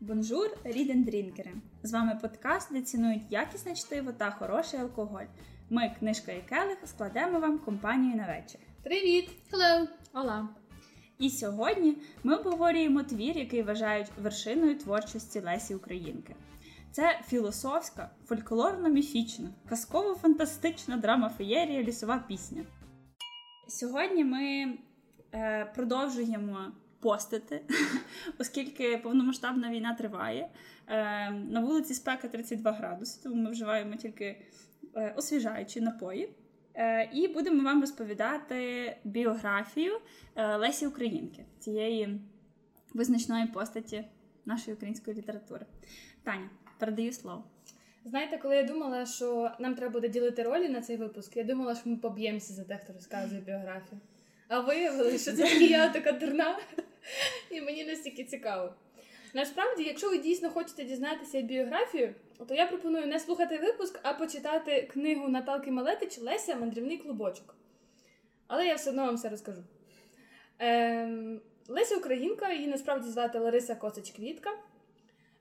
[0.00, 1.50] Бонжур, рідендрінкери!
[1.82, 5.24] З вами подкаст, де цінують якісне чтиво та хороший алкоголь.
[5.70, 8.60] Ми, книжка і келих, складемо вам компанію на вечір.
[8.82, 9.30] Привіт!
[9.52, 9.88] Hello!
[10.12, 10.48] Ола!
[11.18, 16.34] І сьогодні ми обговорюємо твір, який вважають вершиною творчості Лесі Українки.
[16.92, 22.64] Це філософська, фольклорно-міфічна, казково-фантастична драма феєрія лісова пісня.
[23.68, 24.78] Сьогодні ми
[25.34, 26.58] е, продовжуємо
[27.00, 27.60] постити,
[28.38, 30.48] оскільки повномасштабна війна триває.
[30.86, 34.40] Е, на вулиці спека 32 градуси, тому ми вживаємо тільки
[34.96, 36.28] е, освіжаючі напої.
[36.78, 40.00] Е, і будемо вам розповідати біографію
[40.36, 42.20] е, Лесі Українки, цієї
[42.94, 44.04] визначної постаті
[44.44, 45.66] нашої української літератури.
[46.22, 47.44] Таня, передаю слово.
[48.04, 51.74] Знаєте, коли я думала, що нам треба буде ділити ролі на цей випуск, я думала,
[51.74, 54.00] що ми поб'ємося за те, хто розказує біографію.
[54.48, 56.58] А виявилося, що це тільки я така дурна,
[57.50, 58.74] і мені настільки цікаво.
[59.34, 62.14] Насправді, якщо ви дійсно хочете дізнатися біографію,
[62.48, 67.54] то я пропоную не слухати випуск, а почитати книгу Наталки Малетич Леся Мандрівний клубочок.
[68.46, 69.62] Але я все одно вам все розкажу.
[70.58, 74.50] Ем, Леся Українка, її насправді звати Лариса Косич Квітка.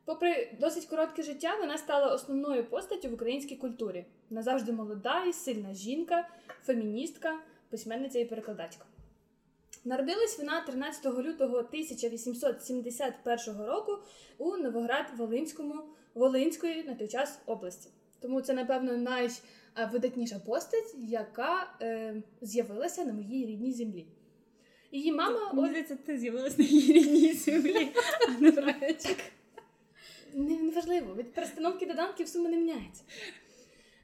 [0.06, 4.06] Попри досить коротке життя, вона стала основною постаттю в українській культурі.
[4.30, 6.30] Назавжди молода і сильна жінка,
[6.64, 7.40] феміністка,
[7.70, 8.86] письменниця і перекладачка.
[9.88, 13.98] Народилась вона 13 лютого 1871 року
[14.38, 15.74] у Новоград-Волинському
[16.14, 17.90] Волинської на той час області.
[18.20, 18.98] Тому це, напевно,
[19.78, 24.06] найвидатніша постать, яка е, з'явилася на моїй рідній землі.
[24.92, 27.90] Її мама Мені здається, ти з'явилася на її рідній землі,
[28.28, 28.52] а не.
[30.34, 33.04] Неважливо, від перестановки доданків сума не міняється.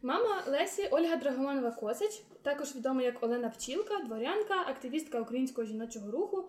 [0.06, 6.44] Мама Лесі Ольга Драгоманова Косич, також відома як Олена Пчілка, дворянка, активістка українського жіночого руху.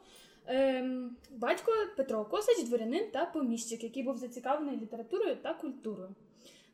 [0.47, 6.09] Ем, батько Петро Косич, дворянин та поміщик, який був зацікавлений літературою та культурою.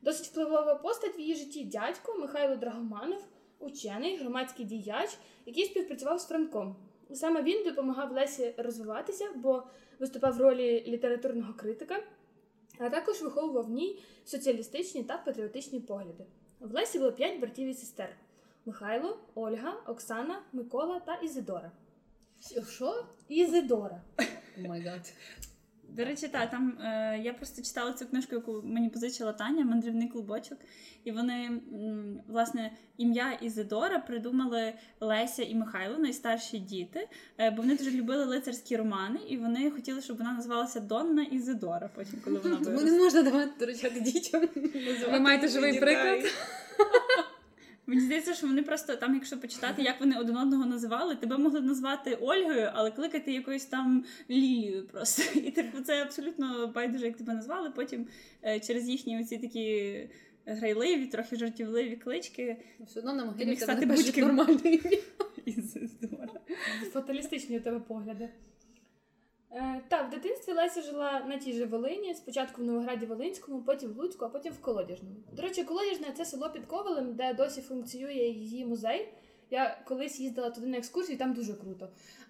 [0.02, 3.24] Досить впливова постать в її житті дядько Михайло Драгоманов,
[3.58, 6.76] учений, громадський діяч, який співпрацював з Франком.
[7.12, 9.62] Саме він допомагав Лесі розвиватися, бо
[9.98, 12.02] виступав в ролі літературного критика,
[12.78, 16.24] а також виховував в ній соціалістичні та патріотичні погляди.
[16.60, 18.16] В Лесі було п'ять братів і сестер:
[18.66, 21.72] Михайло, Ольга, Оксана, Микола та Ізидора.
[22.68, 23.04] Що?
[23.28, 24.02] Ізидора.
[24.58, 25.12] Oh my God.
[25.96, 30.08] До речі, та там е, я просто читала цю книжку, яку мені позичила Таня, мандрівний
[30.08, 30.58] клубочок.
[31.04, 37.08] І вони, м, власне, ім'я Ізидора придумали Леся і Михайло, найстарші діти,
[37.38, 41.90] е, бо вони дуже любили лицарські романи, і вони хотіли, щоб вона називалася Донна Ізидора.
[41.94, 44.48] Потім, коли вона Тому не можна давати доручати дітям.
[45.12, 46.20] Ви маєте живий приклад.
[47.86, 51.60] Мені здається, що вони просто там, якщо почитати, як вони один одного називали, тебе могли
[51.60, 55.38] назвати Ольгою, але кликати якоюсь там Лілією просто.
[55.38, 57.70] І типу, це абсолютно байдуже, як тебе назвали.
[57.70, 58.06] Потім
[58.42, 59.96] е, через їхні оці такі
[60.46, 64.98] грайливі, трохи жартівливі клички Все одно на могилі тебе стати не нормальне ім'я.
[66.92, 68.28] Фаталістичні у тебе погляди.
[69.52, 73.92] Е, так, в дитинстві Леся жила на тій же Волині, спочатку в Новограді Волинському, потім
[73.92, 75.16] в Луцьку, а потім в Колодяжному.
[75.32, 79.08] До речі, Колодяжне це село під Ковелем, де досі функціонує її музей.
[79.50, 81.88] Я колись їздила туди на екскурсію, там дуже круто.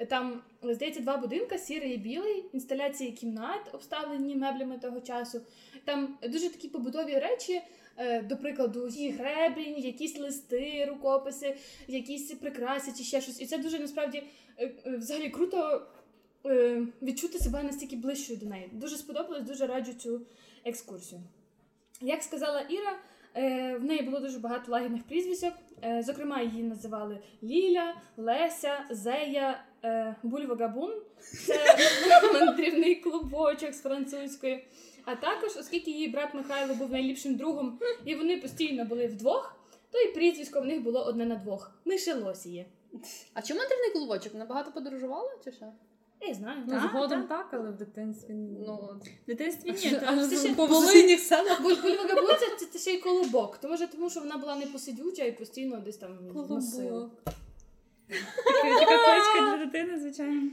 [0.09, 5.41] Там, здається, два будинки, сірий і білий, інсталяції кімнат, обставлені меблями того часу.
[5.85, 7.63] Там дуже такі побутові речі,
[7.97, 11.57] е, до прикладу, і гребінь, якісь листи, рукописи,
[11.89, 13.41] якісь прикраси чи ще щось.
[13.41, 14.23] І це дуже насправді
[14.59, 15.87] е, е, взагалі круто
[17.03, 18.69] відчути себе настільки ближчою до неї.
[18.73, 20.21] Дуже сподобалось, дуже раджу цю
[20.65, 21.21] екскурсію.
[22.01, 22.99] Як сказала Іра,
[23.35, 25.55] е, в неї було дуже багато лагідних прізвищок.
[25.85, 30.93] Е, зокрема, її називали Ліля, Леся, Зея, е, Бульвагабун.
[31.47, 31.59] Це
[32.33, 34.65] мандрівний клубочок з французької.
[35.05, 39.57] А також, оскільки її брат Михайло був найліпшим другом, і вони постійно були вдвох,
[39.91, 42.67] то і прізвисько в них було одне на двох Мишелосіє.
[43.35, 44.33] А чому мандрівний клубочок?
[44.33, 45.67] Вона багато подорожувала чи що?
[46.21, 46.63] Я знаю.
[46.67, 47.29] Ну, Так, згодом так.
[47.29, 51.59] так, але в дитинстві Ну, В дитинстві ні, то це ще по Волині села.
[51.63, 52.31] Буль- Бульвагабун
[52.73, 53.59] це, ще й колобок.
[53.59, 56.19] То може тому, що вона була непосидюча і постійно десь там
[56.49, 56.91] носила.
[56.91, 57.11] Колобок.
[58.63, 60.51] така така кличка для дитини, звичайно.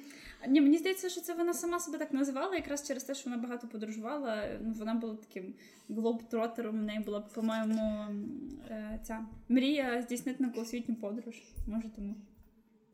[0.47, 3.41] Ні, мені здається, що це вона сама себе так називала, якраз через те, що вона
[3.41, 4.43] багато подорожувала.
[4.61, 5.53] Ну, вона була таким
[5.89, 6.79] глобтротером.
[6.79, 8.05] В неї була, по-моєму,
[8.69, 11.41] е, ця мрія здійснити науковосвітню подорож.
[11.67, 12.15] Може тому.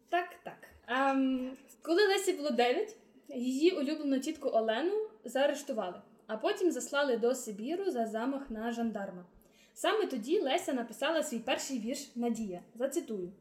[0.10, 0.58] Так, так.
[0.88, 1.52] Ем,
[1.84, 2.96] коли Лесі було 9,
[3.30, 9.26] її улюблену тітку Олену заарештували, а потім заслали до Сибіру за замах на жандарма.
[9.74, 12.62] Саме тоді Леся написала свій перший вірш Надія.
[12.76, 13.32] Зацитую: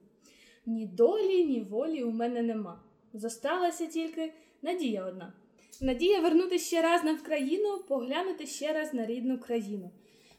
[0.67, 2.81] Ні долі, ні волі у мене нема.
[3.15, 5.33] Зосталася тільки надія одна.
[5.81, 9.91] Надія вернути ще раз на Вкраїну, поглянути ще раз на рідну країну.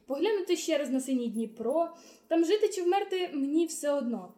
[0.06, 1.90] Поглянути ще раз на синій Дніпро,
[2.28, 4.34] там жити чи вмерти мені все одно.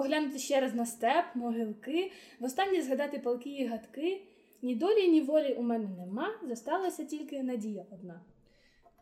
[0.00, 4.22] Поглянути ще раз на степ, могилки, востаннє згадати палки і гадки.
[4.62, 8.20] Ні долі, ні волі у мене нема, зосталася тільки надія одна.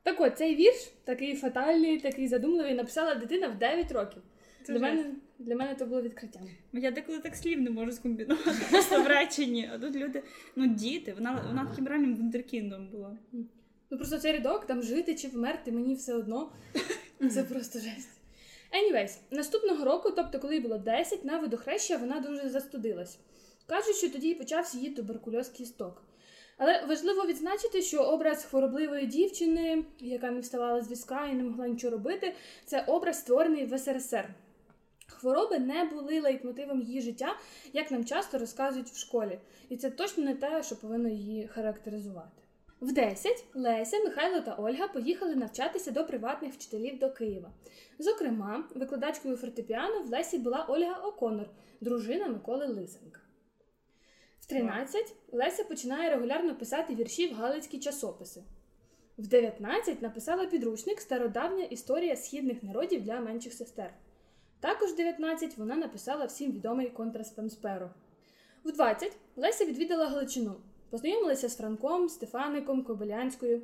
[0.02, 4.22] Так от, цей вірш, такий фатальний, такий задумливий, написала дитина в 9 років.
[4.62, 6.42] Це Для мене, для мене то було відкриттям.
[6.72, 9.70] Я деколи так слів не можу скомбінувати просто в реченні.
[9.74, 10.22] А тут люди,
[10.56, 13.18] ну діти, вона, вона таким реальним вундеркіндом була.
[13.90, 16.52] Ну просто цей рядок, там жити чи вмерти, мені все одно.
[17.30, 18.17] Це просто жесть.
[18.72, 23.18] Anyways, наступного року, тобто коли їй було 10, на водохреща вона дуже застудилась.
[23.66, 26.02] Кажуть, що тоді почався її туберкульоз кісток.
[26.58, 31.68] Але важливо відзначити, що образ хворобливої дівчини, яка не вставала з візка і не могла
[31.68, 32.34] нічого робити,
[32.64, 34.28] це образ створений в СРСР.
[35.06, 37.36] Хвороби не були лейтмотивом її життя,
[37.72, 39.38] як нам часто розказують в школі,
[39.68, 42.42] і це точно не те, що повинно її характеризувати.
[42.80, 47.50] В 10 Леся, Михайло та Ольга поїхали навчатися до приватних вчителів до Києва.
[47.98, 53.20] Зокрема, викладачкою фортепіано в Лесі була Ольга Оконор, дружина Миколи Лисенка.
[54.40, 58.42] В 13 Леся починає регулярно писати вірші в галицькі часописи.
[59.18, 63.94] В 19 написала підручник Стародавня історія східних народів для менших сестер.
[64.60, 67.90] Також в 19 вона написала всім відомий контраспемсперо.
[68.64, 70.56] В 20 Леся відвідала Галичину,
[70.90, 73.62] познайомилася з Франком, Стефаником, Кобилянською.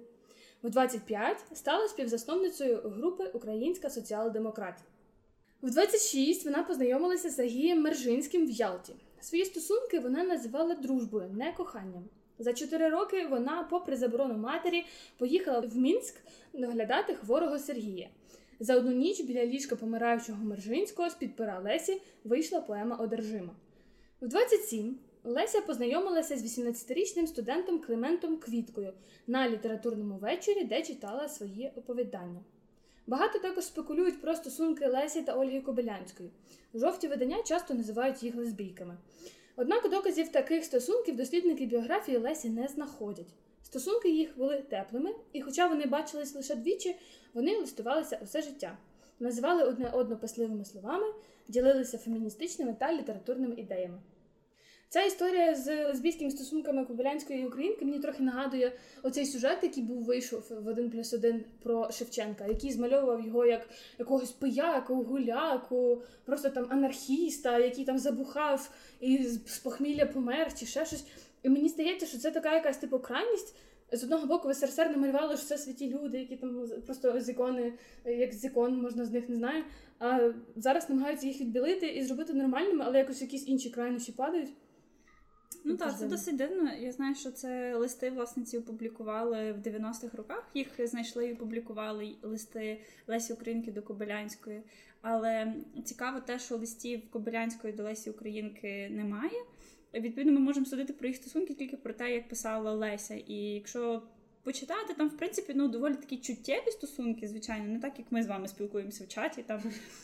[0.62, 4.86] В 25 стала співзасновницею групи Українська соціал-демократія.
[5.62, 8.92] В 26 вона познайомилася з Сергієм Мержинським в Ялті.
[9.20, 12.04] Свої стосунки вона називала дружбою, не коханням.
[12.38, 14.84] За 4 роки вона, попри заборону матері,
[15.18, 16.14] поїхала в Мінськ
[16.52, 18.08] доглядати хворого Сергія.
[18.60, 23.54] За одну ніч біля ліжка помираючого Мержинського з-під пера Лесі вийшла поема Одержима.
[24.20, 28.92] В 27 Леся познайомилася з 18-річним студентом Климентом Квіткою
[29.26, 32.40] на літературному вечорі, де читала свої оповідання.
[33.06, 36.30] Багато також спекулюють про стосунки Лесі та Ольги Кобилянської.
[36.74, 38.96] Жовті видання часто називають їх лесбійками.
[39.56, 43.34] Однак доказів таких стосунків дослідники біографії Лесі не знаходять.
[43.62, 46.96] Стосунки їх були теплими, і хоча вони бачились лише двічі,
[47.34, 48.78] вони листувалися усе життя,
[49.20, 51.06] називали одне одно писливими словами,
[51.48, 53.98] ділилися феміністичними та літературними ідеями.
[54.94, 60.44] Ця історія з лесбійськими стосунками Кобилянської Українки мені трохи нагадує оцей сюжет, який був вийшов
[60.64, 63.68] в один плюс один про Шевченка, який змальовував його як
[63.98, 68.70] якогось пияку, гуляку, просто там анархіста, який там забухав
[69.00, 71.04] і з похмілля помер чи ще щось.
[71.42, 73.56] І мені здається, що це така якась типу крайність.
[73.92, 77.72] З одного боку, в СРСР намалювали, що це святі люди, які там просто з ікони,
[78.04, 79.64] як з ікон, можна з них не знаю.
[79.98, 84.50] А зараз намагаються їх відбілити і зробити нормальними, але якось якісь інші крайнощі падають.
[85.64, 86.70] Ну так, це досить дивно.
[86.72, 90.50] Я знаю, що це листи власниці опублікували в 90-х роках.
[90.54, 94.62] Їх знайшли і опублікували листи Лесі Українки до Кобилянської.
[95.00, 95.54] Але
[95.84, 99.44] цікаво те, що листів Кобилянської до Лесі Українки немає.
[99.94, 103.14] Відповідно, ми можемо судити про їх стосунки тільки про те, як писала Леся.
[103.14, 104.02] І якщо
[104.44, 108.26] почитати, там, в принципі, ну доволі такі чуттєві стосунки, звичайно, не так, як ми з
[108.26, 109.42] вами спілкуємося в чаті.
[109.42, 109.60] Там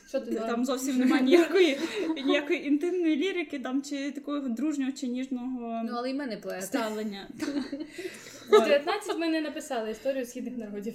[0.08, 1.78] Що ти там зовсім немає ніякої,
[2.26, 6.64] ніякої інтимної лірики, там чи такого дружнього чи ніжного Ну, але й мене поет.
[6.64, 7.28] ставлення.
[8.50, 10.94] В 19 ми не написали історію східних народів.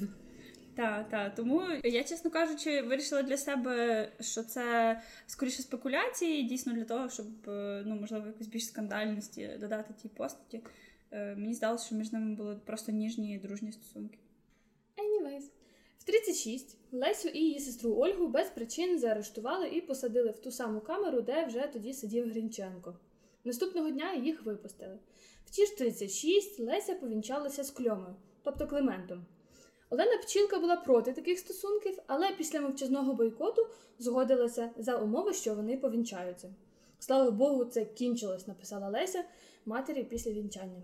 [0.75, 1.35] Так, так.
[1.35, 7.25] Тому я, чесно кажучи, вирішила для себе, що це скоріше спекуляції, дійсно для того, щоб
[7.47, 10.61] е, ну можливо якусь більш скандальності додати тій постаті.
[11.11, 14.19] Е, Мені здалося, що між ними були просто ніжні і дружні стосунки.
[14.97, 15.43] Anyways.
[15.99, 20.81] В 36 Лесю і її сестру Ольгу без причин заарештували і посадили в ту саму
[20.81, 22.95] камеру, де вже тоді сидів Грінченко.
[23.43, 24.99] Наступного дня їх випустили.
[25.45, 29.25] В ті ж 36 Леся повінчалася з Кльомою, тобто Климентом.
[29.89, 33.67] Олена Пчілка була проти таких стосунків, але після мовчазного бойкоту
[33.99, 36.53] згодилася за умови, що вони повінчаються.
[36.99, 39.23] Слава Богу, це кінчилось, написала Леся
[39.65, 40.81] матері після вінчання.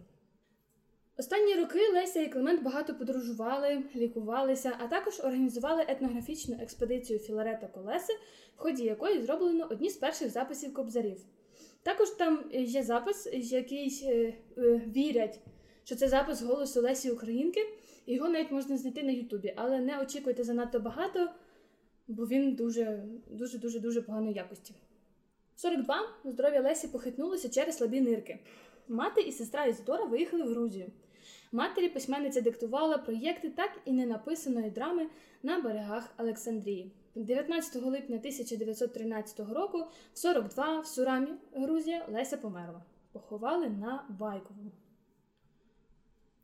[1.22, 8.14] Останні роки Леся і Климент багато подорожували, лікувалися, а також організували етнографічну експедицію Філарета Колеси,
[8.58, 11.18] в ході якої зроблено одні з перших записів кобзарів.
[11.84, 15.40] Також там є запис, який е, е, вірять,
[15.84, 17.60] що це запис голосу Лесі Українки,
[18.08, 21.30] його навіть можна знайти на Ютубі, але не очікуйте занадто багато,
[22.08, 24.74] бо він дуже дуже дуже дуже поганої якості.
[25.56, 28.40] В 42 здоров'я Лесі похитнулося через слабі нирки.
[28.88, 30.92] Мати і сестра Ізидора виїхали в Грузію.
[31.52, 35.10] Матері письменниця диктувала проєкти так і не написаної драми
[35.44, 36.92] на берегах Олександрії.
[37.16, 42.84] 19 липня 1913 року, в 42 в Сурамі, Грузія, Леся померла.
[43.12, 44.72] Поховали на Байковому.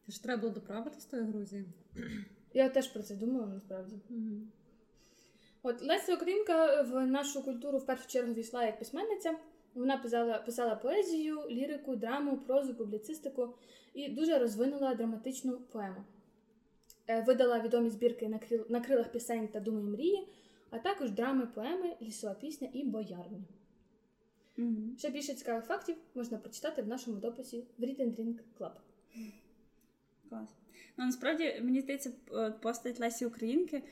[0.06, 1.66] Це ж треба було доправити з тої Грузії.
[2.54, 3.96] Я теж про це думала насправді.
[4.10, 4.42] Угу.
[5.64, 9.36] От Леся Українка в нашу культуру в першу чергу війшла як письменниця.
[9.78, 13.54] Вона писала, писала поезію, лірику, драму, прозу, публіцистику
[13.94, 16.04] і дуже розвинула драматичну поему.
[17.08, 20.28] Е, Видала відомі збірки на, крил, на крилах пісень та думи і мрії,
[20.70, 23.44] а також драми, поеми, лісова пісня і боярня.
[24.58, 24.96] Мгм.
[24.98, 28.72] Ще більше цікавих фактів можна прочитати в нашому дописі в Read and Drink Club.
[30.30, 30.50] Клас.
[30.98, 32.12] Ну насправді мені здається,
[32.62, 33.84] постать Лесі Українки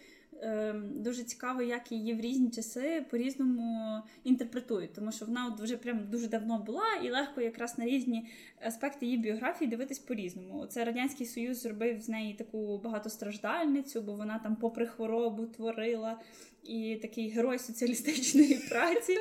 [0.83, 6.09] дуже цікаво, як її в різні часи по-різному інтерпретують, тому що вона от вже прям
[6.09, 8.27] дуже давно була, і легко якраз на різні
[8.61, 10.59] аспекти її біографії дивитись по-різному.
[10.59, 16.19] Оце радянський союз зробив з неї таку багатостраждальницю, бо вона там, попри хворобу, творила
[16.63, 19.17] і такий герой соціалістичної праці.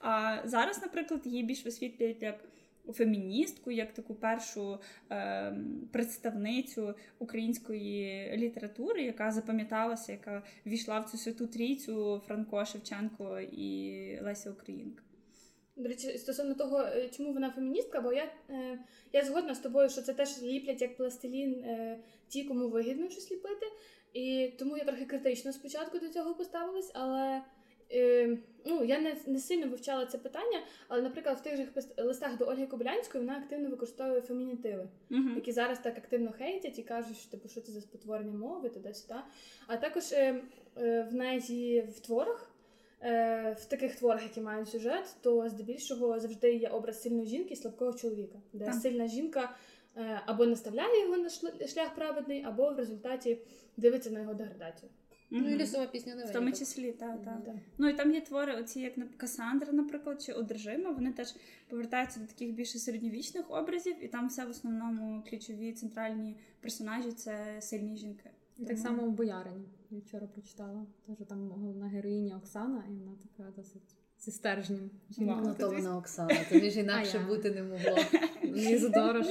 [0.00, 2.44] А зараз, наприклад, її більш висвітлюють як
[2.88, 4.78] феміністку, як таку першу
[5.10, 5.56] е,
[5.92, 14.50] представницю української літератури, яка запам'яталася, яка війшла в цю святу трійцю Франко Шевченко і Леся
[14.50, 15.02] Українка.
[15.76, 18.78] До речі, стосовно того, е, чому вона феміністка, бо я, е,
[19.12, 21.98] я згодна з тобою, що це теж ліплять як пластилін е,
[22.28, 23.66] ті, кому вигідно щось ліпити.
[24.12, 27.42] І тому я трохи критично спочатку до цього поставилась, але
[28.64, 30.60] ну, я не, не сильно вивчала це питання.
[30.88, 31.66] Але, наприклад, в тих же
[31.98, 35.28] листах до Ольги Кобилянської вона активно використовує фемінітиви, Угу.
[35.34, 39.14] які зараз так активно хейтять і кажуть, що типу, що це за спотворення мови, туди-сюди.
[39.66, 40.42] А також е,
[40.76, 42.48] е, в неї в творах.
[43.04, 47.56] Е, в таких творах, які мають сюжет, то здебільшого завжди є образ сильної жінки і
[47.56, 48.74] слабкого чоловіка, де Так.
[48.74, 49.56] сильна жінка
[49.96, 51.28] е, або наставляє його на
[51.68, 53.38] шлях праведний, або в результаті
[53.76, 54.90] дивиться на його деградацію.
[55.34, 57.44] Ну і лісова пісня не В тому числі, так, так.
[57.44, 57.54] Так.
[57.78, 61.34] Ну і там є твори, оці як на- Касандра, наприклад, чи Одержима, вони теж
[61.68, 67.56] повертаються до таких більше середньовічних образів, і там все в основному ключові центральні персонажі це
[67.60, 68.30] сильні жінки.
[68.58, 69.68] І так само у Боярині.
[69.90, 70.86] Я вчора прочитала.
[71.06, 74.90] Теж там головна героїня Оксана, і вона така досить зі стержнем.
[75.18, 77.96] Ну, то вона Оксана, тобі ж інакше бути не могло.
[78.42, 79.26] Мені задорож.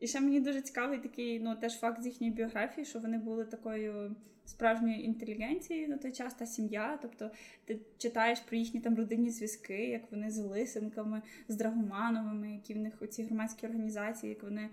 [0.00, 3.44] І ще мені дуже цікавий такий, ну теж факт з їхньої біографії, що вони були
[3.44, 6.98] такою справжньою інтелігенцією на той час та сім'я.
[7.02, 7.30] Тобто
[7.64, 12.78] ти читаєш про їхні там родинні зв'язки, як вони з Лисенками, з Драгомановими, які в
[12.78, 14.68] них оці громадські організації, як вони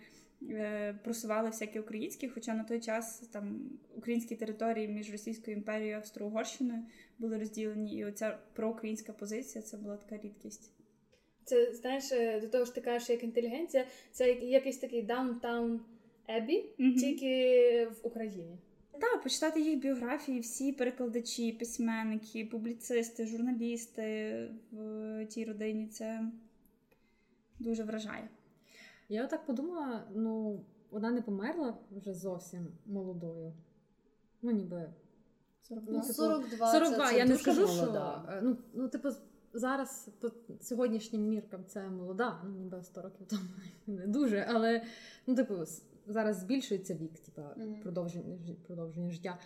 [0.50, 6.00] е, просували всякі українські, хоча на той час там українські території між Російською імперією і
[6.00, 6.84] Австро-Угорщиною
[7.20, 10.72] були розділені, і оця проукраїнська позиція це була така рідкість.
[11.51, 15.79] Це знаєш, е, до того ж ти кажеш, як інтелігенція, це якийсь такий Downton
[16.27, 16.96] Abbey, Мгм.
[16.96, 18.58] тільки в Україні.
[19.01, 26.22] Так, почитати їх біографії, всі перекладачі, письменники, публіцисти, журналісти в тій родині це
[27.60, 28.29] дуже вражає.
[29.10, 30.60] Я отак подумала, ну,
[30.91, 33.53] вона не померла вже зовсім молодою.
[34.41, 34.93] Ну, ніби.
[35.70, 38.24] Ну, типу, 42, 42, це, це я не скажу, молода.
[38.27, 38.34] що.
[38.38, 39.10] е, Ну, ну, типу,
[39.53, 40.31] зараз по
[40.62, 43.43] сьогоднішнім міркам це молода, ну ніби 100 років тому
[43.88, 44.84] не дуже, але
[45.27, 45.55] ну, типу,
[46.08, 47.41] зараз збільшується вік, типу,
[47.81, 49.39] продовження, продовження життя.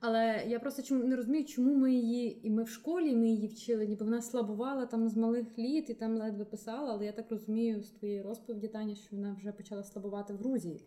[0.00, 3.46] Але я просто чому не розумію, чому ми її, і ми в школі ми її
[3.46, 7.30] вчили, ніби вона слабувала там з малих літ і там ледве писала, але я так
[7.30, 10.80] розумію з твоєї розповіді, Таня, що вона вже почала слабувати в Грузії.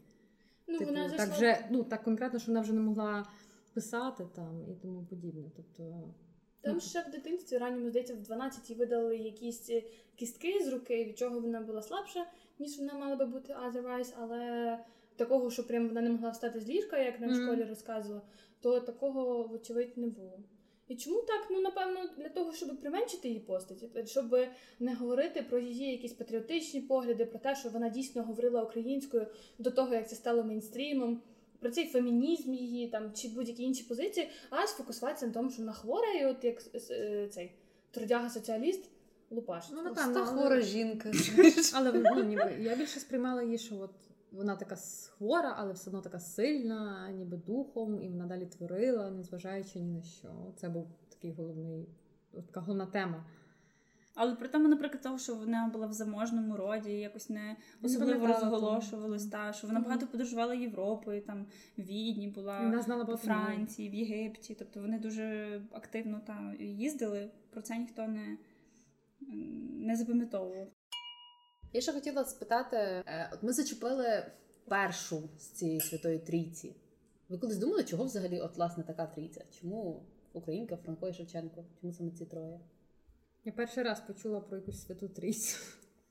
[0.67, 3.25] Ну, типу, вона так зайшла- вже ну так конкретно, що вона вже не могла
[3.73, 5.51] писати там і тому подібне.
[5.55, 6.13] Тобто
[6.61, 9.83] Там ще в дитинстві ранньому, здається, в 12 їй видали якісь е,
[10.15, 12.25] кістки з руки, від чого вона була слабша,
[12.59, 14.79] ніж вона мала би бути otherwise, але
[15.15, 17.43] такого, що прям вона не могла встати з ліжка, як нам в Мгм.
[17.43, 18.21] школі розказувала,
[18.61, 20.39] то такого, вочевидь, не було.
[20.87, 21.47] І чому так?
[21.51, 24.37] Ну, напевно, для того, щоб применшити її постать, щоб
[24.79, 29.27] не говорити про її якісь патріотичні погляди, про те, що вона дійсно говорила українською
[29.59, 31.21] до того, як це стало мейнстрімом,
[31.61, 35.73] про цей фемінізм її там чи будь-які інші позиції, а сфокусуватися на тому, що вона
[35.73, 37.51] хвора, і от як е, цей
[37.91, 38.89] трудяга соціаліст
[39.29, 39.65] лупаш.
[39.71, 41.11] Ну, Та напевно, але- хвора жінка.
[41.75, 43.91] Але ну, ніби я більше сприймала її, що от
[44.31, 44.75] вона така
[45.17, 50.03] хвора, але все одно така сильна, ніби духом, і вона далі творила, незважаючи ні на
[50.03, 50.29] що.
[50.55, 51.87] Це був такий головний,
[52.33, 53.25] от така головна тема.
[54.15, 59.25] Але при тому, наприклад, того, що вона була в заможному роді, якось не особливо розголошувалась,
[59.25, 61.45] та, що вона багато подорожувала Європою, там
[61.77, 62.59] в Відні була.
[62.59, 67.29] вона знала У Франції, в Єгипті, тобто вони дуже активно там їздили.
[67.49, 68.37] Про це ніхто не,
[69.73, 70.67] не запам'ятовував.
[71.73, 74.31] Я ще хотіла спитати: е, от ми зачепили
[74.67, 76.75] першу з цієї святої трійці.
[77.29, 79.45] Ви колись думали, чого взагалі от власне така трійця?
[79.51, 80.03] Чому
[80.33, 81.65] Українка, Франко і Шевченко?
[81.81, 82.59] Чому саме ці троє?
[83.45, 85.57] Я перший раз почула про якусь святу трійцю.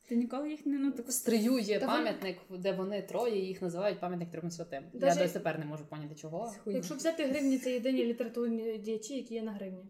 [0.08, 4.00] Ти ніколи їх не ну так В стрию є пам'ятник, де вони троє, їх називають
[4.00, 4.84] пам'ятник трьом святим.
[4.92, 6.54] Я Даже- досі тепер не можу поняти чого.
[6.66, 9.84] Якщо взяти гривні, це єдині літературні діячі, які є на гривні.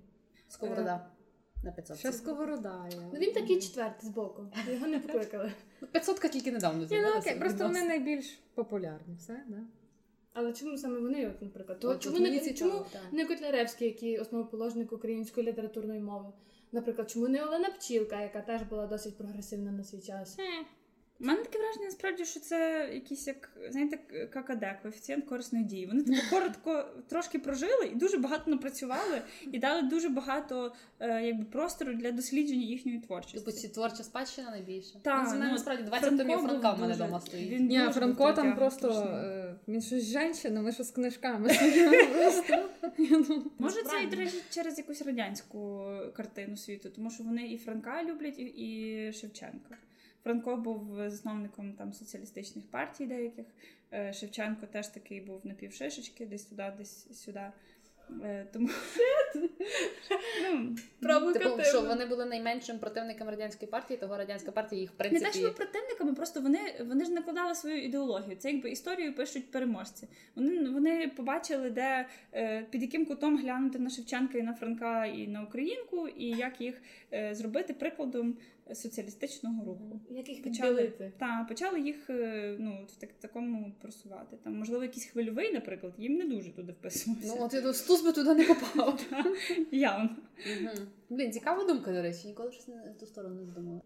[0.49, 1.07] Сковорода.
[1.65, 1.99] На 500.
[1.99, 3.09] Ще сковорода є.
[3.13, 4.47] Ну він такий четвертий збоку.
[4.73, 5.53] Його не покликали.
[5.81, 9.59] Ну, 500 тільки недавно Ні, ну окей, просто вони найбільш популярні, все, да?
[10.33, 11.81] Але чому саме вони, от, наприклад?
[11.81, 16.33] То чому не цікаво, чому не Котляревський, який основоположник української літературної мови?
[16.73, 20.37] Наприклад, чому не Олена Пчілка, яка теж була досить прогресивна на свій час?
[21.21, 23.97] У мене таке враження, насправді, що це якийсь як знаєте,
[24.27, 25.87] ККД, коефіцієнт корисної дії.
[25.87, 29.23] Вони типу коротко трошки прожили і дуже багато напрацювали,
[29.53, 33.39] і дали дуже багато е, якби простору для дослідження їхньої творчості.
[33.39, 34.95] Типу, ці творча спадщина найбільше.
[35.03, 37.50] Так, ну, ну, насправді 20 Франко томів Франка в мене вдома стоїть.
[37.50, 41.49] він Ні, Франко там просто е, він щось жінчина, ми що з книжками
[43.59, 49.11] Може, це і через якусь радянську картину світу, тому що вони і Франка люблять, і
[49.15, 49.77] Шевченка.
[50.25, 53.47] Франко був засновником там соціалістичних партій деяких.
[53.93, 57.53] Е, Шевченко теж такий був напівшишечки, десь туди, десь сюди.
[58.23, 58.69] Е, Тому
[60.53, 65.21] ну, Типу, що вони були найменшим противником радянської партії, того радянська партія їх в не
[65.21, 66.59] те, що противниками, просто вони,
[66.89, 68.37] вони ж накладали свою ідеологію.
[68.37, 70.09] Це якби історію пишуть переможці.
[70.35, 75.27] Вони, вони побачили, де е, під яким кутом глянути на Шевченка і на Франка і
[75.27, 76.83] на Українку, і як їх
[77.13, 78.37] е, зробити прикладом
[78.75, 80.01] соціалістичного руху.
[80.11, 84.37] Як їх Почали, та, почали їх е, ну, в так, такому просувати.
[84.45, 87.35] Там, можливо, якийсь хвильовий, наприклад, їм не дуже туди вписувався.
[87.37, 89.01] Ну, от я до стус би туди не попав.
[89.73, 90.11] Явно.
[90.61, 90.89] Мгм.
[91.11, 93.81] Блін, цікава думка, до речі, ніколи щось не- в ту сторону не задумала.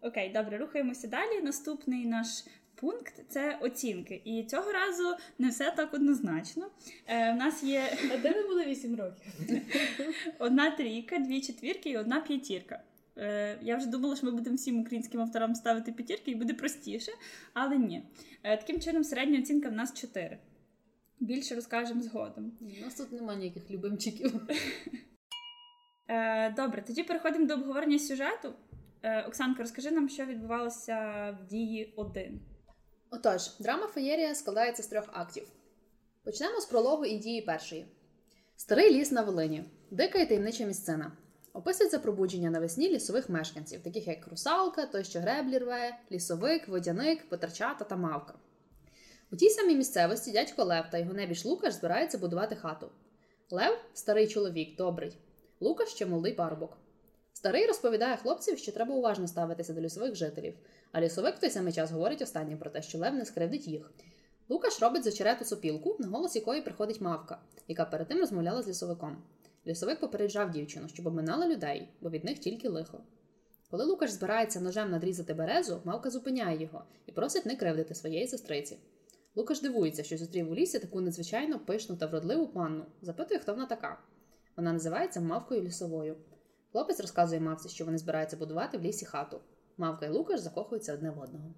[0.00, 1.42] Окей, добре, рухаємося далі.
[1.42, 2.28] Наступний наш
[2.74, 4.20] пункт це оцінки.
[4.24, 6.70] І цього разу не все так однозначно.
[7.06, 9.32] Е, у нас є А де ви були 8 років?
[10.38, 12.82] одна трійка, дві четвірки і одна п'ятірка.
[13.18, 17.12] Е, я вже думала, що ми будемо всім українським авторам ставити п'ятірки і буде простіше,
[17.52, 18.02] але ні.
[18.42, 20.38] Е, таким чином, середня оцінка в нас 4.
[21.20, 22.52] Більше розкажемо згодом.
[22.60, 24.32] У нас тут немає ніяких любимчиків.
[26.08, 28.52] Е, добре, тоді переходимо до обговорення сюжету.
[29.02, 30.96] Е, Оксанка, розкажи нам, що відбувалося
[31.40, 32.40] в дії 1.
[33.10, 35.48] Отож, драма Феєрія складається з трьох актів.
[36.24, 37.86] Почнемо з прологу і дії першої.
[38.56, 39.64] Старий ліс на Волині.
[39.90, 41.12] Дика і таємнича місцина.
[41.52, 47.84] Описується пробудження навесні лісових мешканців, таких як русалка, той, що греблі рве, лісовик, водяник, потерчата
[47.84, 48.34] та мавка.
[49.32, 52.90] У тій самій місцевості дядько Лев та його небіж Лукаш збираються будувати хату.
[53.50, 55.16] Лев старий чоловік, добрий.
[55.60, 56.78] Лукаш ще молодий парубок.
[57.32, 60.54] Старий розповідає хлопців, що треба уважно ставитися до лісових жителів,
[60.92, 63.90] а лісовик в той самий час говорить останнім про те, що лев не скривдить їх.
[64.48, 68.68] Лукаш робить з очерету сопілку, на голос якої приходить мавка, яка перед тим розмовляла з
[68.68, 69.22] лісовиком.
[69.66, 73.00] Лісовик попереджав дівчину, щоб обминала людей, бо від них тільки лихо.
[73.70, 78.78] Коли Лукаш збирається ножем надрізати березу, мавка зупиняє його і просить не кривдити своєї сестриці.
[79.36, 82.84] Лукаш дивується, що зустрів у лісі таку надзвичайно пишну та вродливу панну.
[83.02, 83.98] Запитує, хто вона така.
[84.56, 86.16] Вона називається мавкою лісовою.
[86.72, 89.40] Хлопець розказує мавці, що вони збираються будувати в лісі хату.
[89.78, 91.54] Мавка і Лукаш закохуються одне в одного.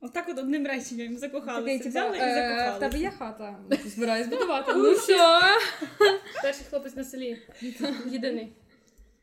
[0.00, 1.62] Отак от одним реченням закохалися.
[1.62, 3.58] Такий, типу, взяли і «Е, в тебе є хата?
[3.84, 4.72] Збираюсь будувати.
[4.76, 5.40] Ну що?
[6.42, 7.38] Перший хлопець на селі.
[8.06, 8.56] Єдиний.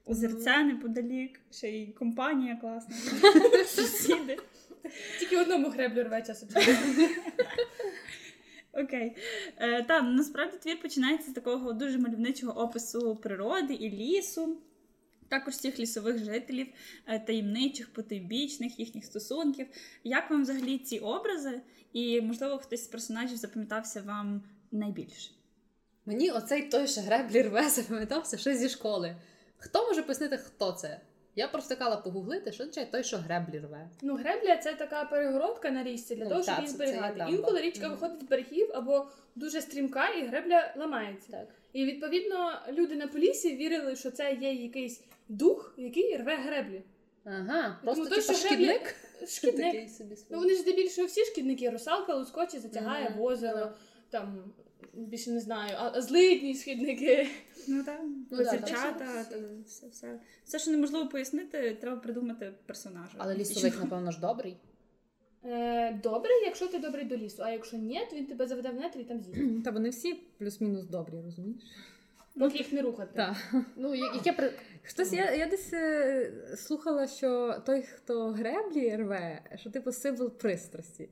[0.06, 2.96] Озерця неподалік, ще й компанія класна.
[3.66, 4.38] Сусіди.
[5.20, 6.72] Тільки одному греблю рве час від часу.
[8.74, 9.16] Окей.
[9.58, 14.58] Е, там насправді твір починається з такого дуже мальовничого опису природи і лісу.
[15.30, 16.68] Також цих лісових жителів,
[17.08, 19.68] е, таємничих, потойбічних, їхніх стосунків.
[20.04, 21.62] Як вам взагалі ці образи?
[21.94, 25.32] І, можливо, хтось з персонажів запам'ятався вам найбільше?
[26.06, 29.16] Мені оцей той, що греблі рве, запам'ятався ще зі школи.
[29.58, 31.02] Хто може пояснити, хто це?
[31.36, 33.90] Я просто стикала погуглити, що означає той, що греблі рве.
[34.02, 37.26] Ну, гребля це така перегородка на річці для Ну, того, щоб її це- це зберігати.
[37.30, 37.92] Інколи річка Мгм.
[37.96, 41.32] виходить з берегів або дуже стрімка, і гребля ламається.
[41.32, 41.48] Так.
[41.74, 46.82] І відповідно люди на полісі вірили, що це є якийсь дух, який рве греблі.
[47.26, 48.96] Ага, Тому просто той, що греблі- шкідник.
[49.28, 49.66] Шкідник.
[49.66, 50.16] Такий собі.
[50.30, 51.70] Ну вони ж здебільшого всі шкідники.
[51.70, 53.20] Русалка лускоче затягає Мгм.
[53.20, 53.72] в озеро,
[54.10, 54.44] там
[54.94, 57.28] більше не знаю, а, злидні шкідники.
[57.68, 58.66] Ну так, Ну, так,
[58.98, 59.24] та
[59.66, 60.20] все, все.
[60.46, 63.16] Все, що неможливо пояснити, треба придумати персонажа.
[63.18, 64.58] Але лісовик, напевно ж, добрий.
[65.46, 68.76] Е, добре, якщо ти добрий до лісу, а якщо ні, то він тебе заведе в
[68.76, 69.64] нетрі і там з'їсть.
[69.64, 71.62] Та вони всі плюс-мінус добрі, розумієш?
[72.40, 73.12] Поки їх не рухати.
[73.16, 73.36] Так.
[73.76, 74.54] Ну, я- яке при...
[74.84, 81.10] Хтось я, я десь е, слухала, що той, хто греблі рве, що типу символ пристрасті.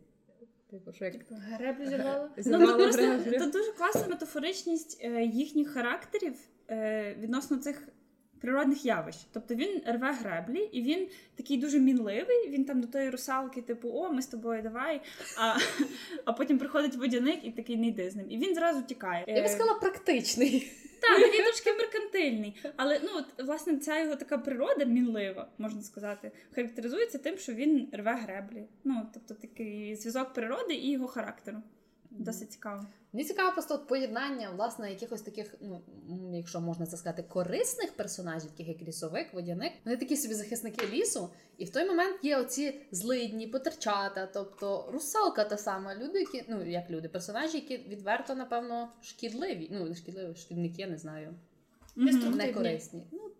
[0.70, 2.30] Типу, що як Греблю зірвало.
[2.46, 6.34] Ну, просто Це дуже класна метафоричність е, їхніх характерів
[6.70, 7.88] е, відносно цих
[8.42, 9.18] природних явищ.
[9.34, 12.50] Тобто він рве греблі, і він такий дуже мінливий.
[12.50, 15.02] Він там до тої русалки, типу, о, ми з тобою давай.
[15.38, 15.58] А,
[16.26, 18.26] а потім приходить водяник і такий не йди з ним.
[18.30, 19.24] І він зразу тікає.
[19.28, 20.72] Я би Е, сказала практичний.
[21.02, 22.56] так, такий трошки меркантильний.
[22.76, 27.88] Але ну от власне ця його така природа мінлива, можна сказати, характеризується тим, що він
[27.94, 28.64] рве греблі.
[28.84, 31.58] Ну тобто такий зв'язок природи і його характеру.
[32.12, 32.86] Досить цікаво.
[33.14, 35.82] Мені цікаво просто от поєднання власне якихось таких, ну
[36.38, 39.74] якщо можна це сказати, корисних персонажів, таких як лісовик, водяник.
[39.86, 45.44] Вони такі собі захисники лісу, і в той момент є оці злидні, потерчата, тобто русалка
[45.44, 45.96] та сама.
[45.96, 49.70] Люди, які ну як люди, персонажі, які відверто, напевно, шкідливі.
[49.72, 51.34] Ну не шкідливі, шкідники, я не знаю,
[51.96, 53.08] не корисні.
[53.12, 53.32] Ну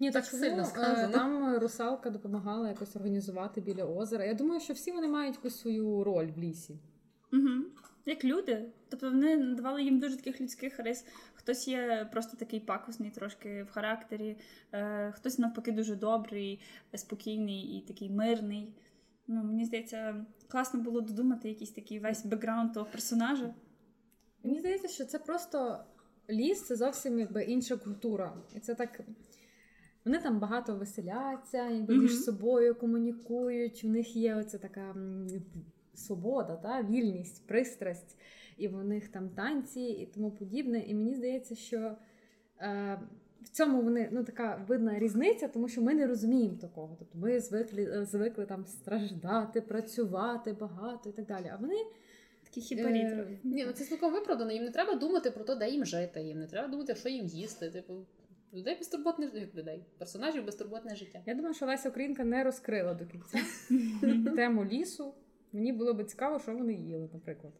[0.00, 1.12] Ні, Так так сильно сильно сказано.
[1.12, 4.24] Там русалка допомагала якось організувати біля озера.
[4.24, 6.78] Я думаю, що всі вони мають якусь свою роль в лісі.
[7.32, 7.64] Угу.
[8.06, 8.64] Як люди.
[8.88, 11.04] Тобто вони надавали їм дуже таких людських рис.
[11.34, 14.36] Хтось є просто такий пакосний трошки в характері,
[14.72, 16.60] е, хтось навпаки дуже добрий,
[16.94, 18.74] спокійний і такий мирний.
[19.26, 23.54] Ну, мені здається, класно було додумати якийсь такий весь бекграунд того персонажа.
[24.44, 25.84] Мені здається, що це просто
[26.30, 28.36] ліс, це зовсім якби інша культура.
[28.56, 29.00] І це так.
[30.04, 33.84] Вони там багато веселяться, якби між собою комунікують.
[33.84, 34.94] У них є оця така
[36.00, 36.82] свобода, та?
[36.82, 38.18] вільність, пристрасть,
[38.56, 40.78] і в них там танці і тому подібне.
[40.78, 41.96] І мені здається, що
[42.60, 42.98] е,
[43.42, 46.96] в цьому вони ну така видна різниця, тому що ми не розуміємо такого.
[46.98, 51.50] Тобто ми звикли, е, звикли там страждати, працювати багато і так далі.
[51.52, 51.76] А вони
[52.54, 54.52] Такі е, ні, ну це цілком виправдано.
[54.52, 56.22] Їм не треба думати про те, де їм жити.
[56.22, 57.70] Їм не треба думати, що їм їсти.
[57.70, 58.06] Типу,
[58.54, 61.22] людей безтурботне людей, персонажів безтурботне життя.
[61.26, 63.38] Я думаю, що Леся Українка не розкрила до кінця
[64.36, 65.14] тему лісу.
[65.52, 67.52] Мені було би цікаво, що вони їли, наприклад.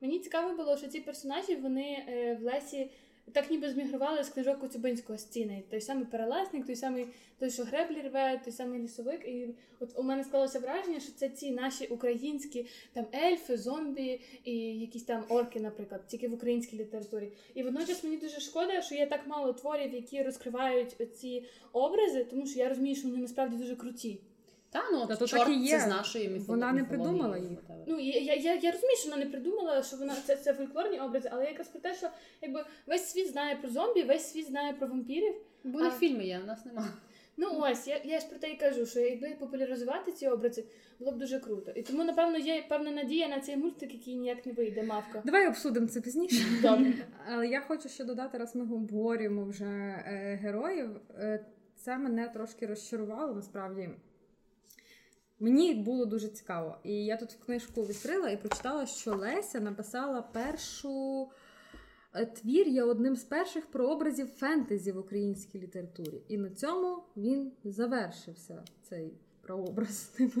[0.00, 2.90] Мені цікаво було, що ці персонажі вони е, в лесі
[3.32, 5.62] так ніби змігрували з книжок Коцюбинського стіни.
[5.70, 7.06] Той самий перелесник, той самий
[7.38, 9.28] той, що греблі рве, той самий лісовик.
[9.28, 9.48] І
[9.80, 15.04] от у мене склалося враження, що це ці наші українські там ельфи, зомбі і якісь
[15.04, 17.32] там орки, наприклад, тільки в українській літературі.
[17.54, 22.46] І водночас мені дуже шкода, що є так мало творів, які розкривають ці образи, тому
[22.46, 24.20] що я розумію, що вони насправді дуже круті.
[24.74, 25.78] Та ну от то чорт так і є.
[25.78, 27.58] це з нашої міфо- Вона не придумала їх.
[27.86, 31.00] Ну я, я, я, я розумію, що вона не придумала, що вона це, це фольклорні
[31.00, 32.08] образи, але якраз про те, що
[32.42, 35.34] якби весь світ знає про зомбі, весь світ знає про вампірів.
[35.64, 36.88] Них А- фільми є, у нас немає.
[37.36, 40.64] Ну ось я, я ж про те і кажу, що якби популяризувати ці образи,
[40.98, 41.70] було б дуже круто.
[41.70, 45.22] І тому, напевно, є певна надія на цей мультик, який ніяк не вийде, мавка.
[45.24, 46.44] Давай обсудимо це пізніше.
[46.62, 46.92] Добре.
[47.32, 50.90] Але я хочу ще додати, раз ми обговорюємо вже е, героїв.
[51.18, 53.90] Е, це мене трошки розчарувало насправді.
[55.40, 56.78] Мені було дуже цікаво.
[56.84, 61.28] І я тут книжку відкрила і прочитала, що Леся написала першу
[62.14, 66.22] е, твір є одним з перших прообразів фентезі в українській літературі.
[66.28, 70.04] І на цьому він завершився, цей прообраз.
[70.16, 70.40] Типу?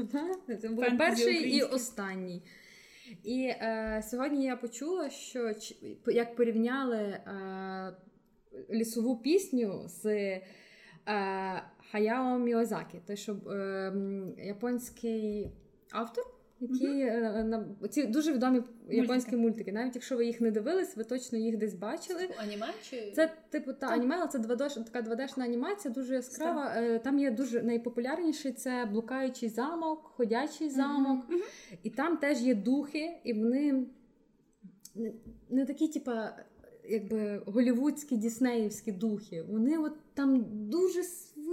[0.60, 2.42] Це був Фентезі перший і останній.
[3.24, 5.52] І е, сьогодні я почула, що
[6.06, 7.96] як порівняли е,
[8.70, 10.06] лісову пісню з
[11.08, 13.92] е, Хаяо Міозакі, той, що е,
[14.38, 15.50] японський
[15.92, 16.24] автор,
[16.60, 19.72] який е, на ці дуже відомі японські мультики.
[19.72, 22.28] Навіть якщо ви їх не дивились, ви точно їх десь бачили.
[22.36, 26.72] Аніме чи Це типу та аніме, але це 2D, така 2D-шна анімація, дуже яскрава.
[26.76, 31.40] Е, Там є дуже найпопулярніший це блукаючий замок, ходячий замок, Мгм.
[31.82, 33.86] і там теж є духи, і вони
[34.94, 35.12] не,
[35.50, 36.36] не такі, типа,
[36.88, 39.42] якби голівудські діснеївські духи.
[39.42, 41.00] Вони от там дуже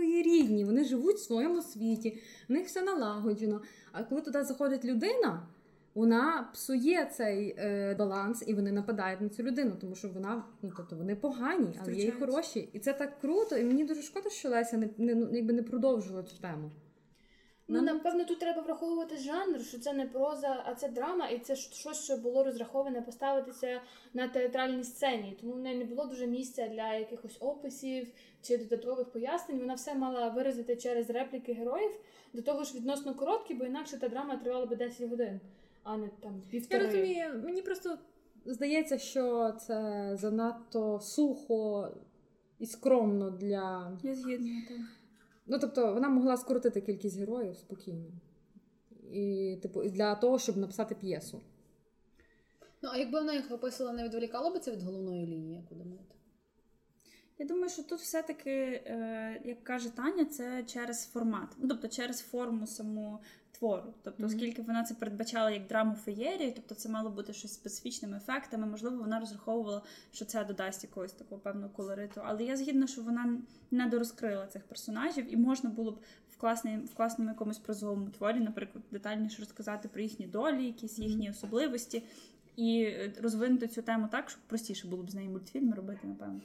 [0.02, 2.18] своєрідні, вони живуть в своєму світі,
[2.50, 3.62] в них все налагоджено.
[3.92, 5.48] А коли туди заходить людина.
[5.96, 10.72] Вона псує цей е, баланс, і вони нападають на цю людину, тому що вона, ну
[10.78, 12.70] тобто вони погані, але є і хороші.
[12.74, 13.58] І це так круто.
[13.58, 16.72] І мені дуже шкода, що Леся не, не ну, якби не продовжила цю тему.
[17.72, 21.56] Ну, напевно, тут треба враховувати жанр, що це не проза, а це драма, і це
[21.56, 23.82] ж щось, що було розраховане поставитися
[24.14, 25.38] на театральній сцені.
[25.42, 28.08] Тому в неї не було дуже місця для якихось описів
[28.42, 29.60] чи додаткових пояснень.
[29.60, 31.92] Вона все мала виразити через репліки героїв,
[32.34, 35.40] до того ж відносно короткі, бо інакше та драма тривала би 10 годин,
[35.84, 37.98] а не там Я розумію, мені просто
[38.46, 41.88] здається, що це занадто сухо
[42.60, 43.98] і скромно для.
[44.04, 44.62] Я згідна.
[44.68, 44.78] Так.
[45.52, 48.06] Ну тобто, вона могла скоротити кількість героїв спокійно.
[49.12, 51.42] І, типу, для того, щоб написати п'єсу.
[52.82, 55.78] ну а якби вона їх описала, не відволікало би це від головної лінії, як ви
[55.78, 56.16] думаєте?
[57.38, 62.20] Я думаю, що тут все-таки, е, як каже Таня, це через формат, ну тобто через
[62.20, 63.20] форму саму
[63.62, 63.94] твору.
[64.04, 64.32] Тобто, Мгм.
[64.34, 68.98] оскільки вона це передбачала як драму феєрії, тобто це мало бути щось специфічними ефектами, можливо,
[68.98, 72.22] вона розраховувала, що це додасть якогось такого певного колориту.
[72.26, 73.38] Але я згідна, що вона
[73.72, 76.00] не дорозкрила цих персонажів, і можна було б
[76.32, 81.30] в класній, в класному якомусь прозовому творі, наприклад, детальніше розказати про їхні долі, якісь їхні
[81.30, 82.04] особливості,
[82.56, 86.42] і е, розвинути цю тему так, щоб простіше було б з неї мультфільми робити, напевно.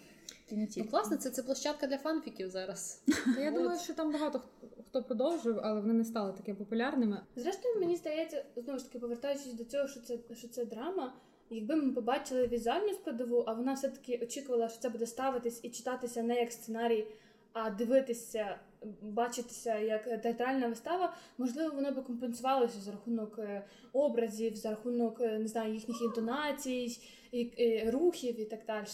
[0.49, 3.03] І не Ну, класно, це, це площадка для фанфіків зараз.
[3.39, 7.21] Я думаю, що там багато хто- хто продовжив, але вони не стали такими популярними.
[7.37, 11.15] Зрештою, мені здається, знову ж таки, повертаючись до цього, що це, що це драма.
[11.51, 16.23] Якби ми побачили візуальну складову, а вона все-таки очікувала, що це буде ставитись і читатися
[16.23, 17.07] не як сценарій,
[17.53, 18.59] а дивитися,
[19.03, 25.39] бачитися як театральна вистава, можливо, воно би компенсувалося за рахунок е, образів, за рахунок е,
[25.39, 27.01] не знаю, їхніх інтонацій,
[27.33, 28.87] і, рухів і так далі.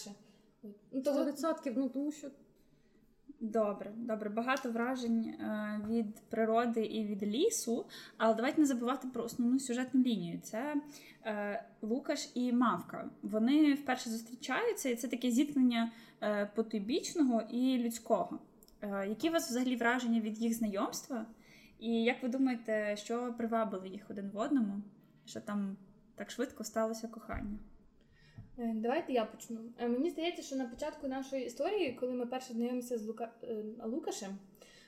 [0.91, 2.27] Ну, того, 100%, ну тому що
[3.39, 7.85] Добре, добре, багато вражень е, від природи і від лісу,
[8.17, 10.39] але давайте не забувати про основну сюжетну лінію.
[10.43, 10.75] Це
[11.81, 13.09] Лукаш і Мавка.
[13.21, 15.91] Вони вперше зустрічаються, і це таке зіткнення
[16.55, 18.39] потойбічного і людського.
[18.83, 21.25] Е, які у вас взагалі враження від їх знайомства?
[21.79, 24.81] І як ви думаєте, що привабило їх один в одному?
[25.25, 25.77] Що там
[26.15, 27.59] так швидко сталося кохання?
[28.57, 29.59] Е, Давайте я почну.
[29.79, 33.31] Е, Мені здається, що на початку нашої історії, коли ми перше знайомимося з Лука...
[33.83, 34.37] Лукашем,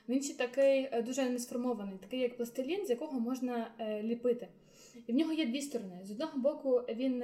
[0.09, 3.67] він ще такий дуже несформований, такий як пластилін, з якого можна
[4.03, 4.47] ліпити.
[5.07, 5.99] І в нього є дві сторони.
[6.03, 7.23] З одного боку, він,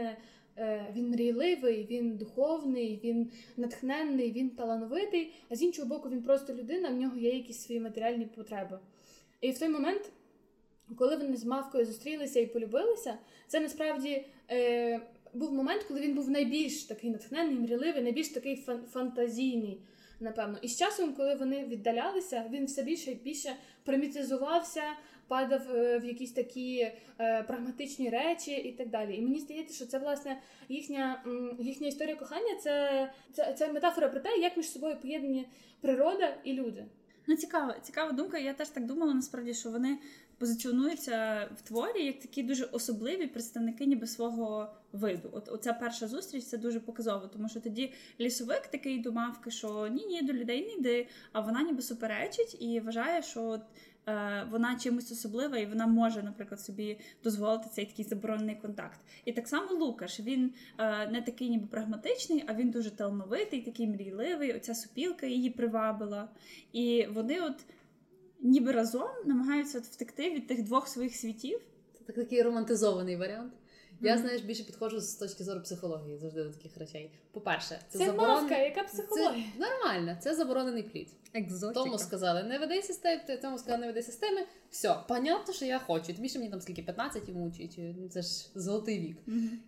[0.96, 6.90] він мрійливий, він духовний, він натхненний, він талановитий, а з іншого боку, він просто людина,
[6.90, 8.80] в нього є якісь свої матеріальні потреби.
[9.42, 10.12] І в той момент,
[10.98, 14.26] коли вони з мавкою зустрілися і полюбилися, це насправді.
[14.52, 15.02] Е,
[15.34, 19.82] був момент, коли він був найбільш такий натхненний, мрійливий, найбільш такий фан- фантазійний,
[20.20, 20.58] напевно.
[20.62, 24.84] І з часом, коли вони віддалялися, він все більше і більше примітизувався,
[25.32, 29.16] падав е, в якісь такі е, прагматичні речі і так далі.
[29.16, 31.24] І мені здається, що це власне їхня,
[31.60, 35.48] їхня історія кохання це, це, це метафора про те, як між собою поєднані
[35.82, 36.86] природа і люди.
[37.28, 38.38] Ну, цікава, цікава думка.
[38.38, 39.98] Я теж так думала, насправді, що вони
[40.38, 45.30] позиціонуються в творі як такі дуже особливі представники ніби свого виду.
[45.32, 49.88] От оця перша зустріч це дуже показово, тому що тоді лісовик такий до мавки, що
[49.88, 53.62] ні, ні, до людей не йди, а вона ніби суперечить і вважає, що
[54.52, 59.00] вона чимось особлива, і вона може, наприклад, собі дозволити цей такий заборонений контакт.
[59.26, 63.88] І так само Лукаш, він е, не такий ніби прагматичний, а він дуже талановитий, такий
[63.88, 64.54] мрійливий.
[64.54, 66.30] Оця супілка її привабила.
[66.74, 67.66] І вони от
[68.40, 71.60] ніби разом намагаються от втекти від тих двох своїх світів.
[71.98, 73.54] Це так- такий романтизований варіант.
[74.02, 77.12] Я, знаєш, більше підходжу з точки зору психології завжди до таких речей.
[77.32, 79.46] По-перше, це, Це, заборон- мавка, яка психологія.
[79.58, 81.08] Це нормально, це заборонений плід.
[81.34, 81.84] екзотика.
[81.84, 84.42] Тому сказали, не веди системи, тому сказали, не веди системи.
[84.70, 86.06] Все, понятно, що я хочу.
[86.06, 89.18] Тим більше мені там скільки 15 йому чи, чи ну, це ж золотий вік.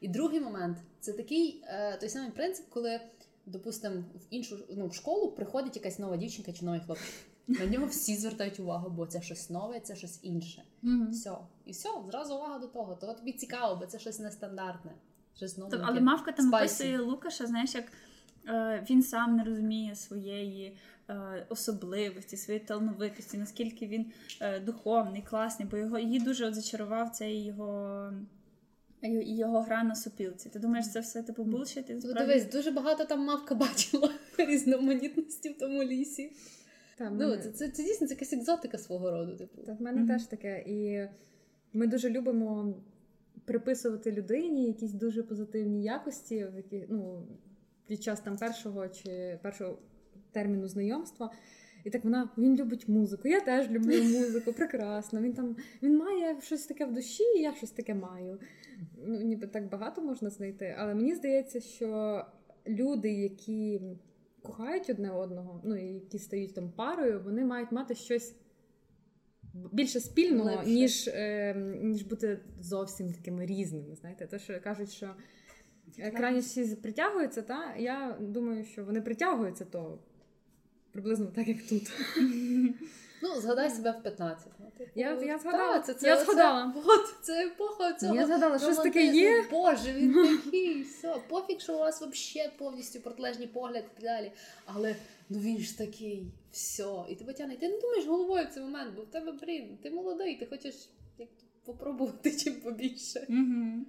[0.02, 3.00] І другий момент це такий е, той самий принцип, коли,
[3.46, 7.08] допустимо, в іншу ну, в школу приходить якась нова дівчинка чи новий хлопчик.
[7.47, 10.63] На нього всі звертають увагу, бо це щось нове, це щось інше.
[10.82, 11.12] Мгм.
[11.12, 11.32] Все.
[11.65, 12.95] І все, зразу увага до того.
[12.95, 14.91] Того тобі цікаво, бо це щось нестандартне.
[15.36, 15.71] Щось нове.
[15.71, 16.84] Тобто, але мавка там Спайсі.
[16.84, 17.86] описує Лукаша, знаєш, як
[18.47, 20.77] е, він сам не розуміє своєї
[21.10, 27.10] е, особливості, своєї талановитості, наскільки він е, духовний, класний, бо його її дуже от зачарував
[27.10, 28.12] цей його.
[29.03, 30.49] й- Його гра на сопілці.
[30.49, 31.89] Ти думаєш, це все типу булшит?
[31.89, 36.32] і Ну, дивись, дуже багато там мавка бачила різноманітності в тому лісі.
[36.97, 39.38] Та, Ну, мене- це, це, це дійсно це якась екзотика свого роду.
[39.38, 39.62] Типу.
[39.62, 40.08] Та в мене Мгм.
[40.08, 40.63] теж таке.
[40.67, 41.08] І
[41.73, 42.73] ми дуже любимо
[43.45, 47.27] приписувати людині якісь дуже позитивні якості, в які, ну,
[47.88, 49.77] під час там першого чи першого
[50.32, 51.32] терміну знайомства.
[51.84, 53.27] І так вона він любить музику.
[53.27, 55.21] Я теж люблю музику, прекрасно.
[55.21, 58.39] Він там він має щось таке в душі, і я щось таке маю.
[59.06, 60.75] Ну, ніби так багато можна знайти.
[60.79, 62.21] Але мені здається, що
[62.67, 63.82] люди, які
[64.43, 68.36] кохають одне одного, ну і які стають там парою, вони мають мати щось
[69.53, 73.95] більше спільного, ніж, е, ніж бути зовсім такими різними.
[73.95, 75.15] Знаєте, те, що кажуть, що
[76.15, 79.99] крайніші притягуються, та я думаю, що вони притягуються то
[80.91, 81.91] приблизно так, як тут.
[83.23, 84.47] Ну, згадай себе в 15.
[84.59, 85.79] Ну, типу, Я- я та, згадала.
[85.79, 86.73] Це, це, Я це- згадала.
[86.86, 88.15] От, це епоха цього.
[88.15, 89.45] Я згадала, щось таке є.
[89.51, 91.15] Боже, він такий, все.
[91.29, 94.31] Пофіг, що у вас взагалі повністю протилежні погляд і так далі.
[94.65, 94.95] Але
[95.29, 97.03] ну він ж такий, все.
[97.09, 97.57] І тебе тягне.
[97.57, 100.75] Ти не думаєш головою в цей момент, бо в тебе, блін, ти молодий, ти хочеш
[101.17, 101.29] як,
[101.65, 103.25] попробувати чим побільше.
[103.29, 103.86] Угу.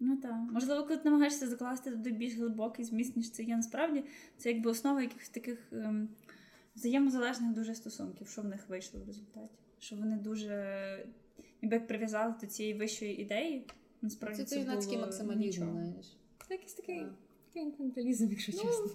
[0.00, 0.34] Ну так.
[0.52, 4.04] Можливо, коли ти намагаєшся закласти туди більш глибокий зміст, ніж це є насправді,
[4.38, 6.08] це якби основа якихось таких ем,
[6.74, 9.54] взаємозалежних дуже стосунків, що в них вийшло в результаті.
[9.78, 10.54] Що вони дуже
[11.62, 13.66] якби як прив'язали до цієї вищої ідеї,
[14.02, 16.06] насправді Це це, юнацький максималізм, знаєш.
[16.48, 17.12] Це якийсь такий, Так.
[17.46, 18.86] такий інфантилізм, якщо Ну, чесно.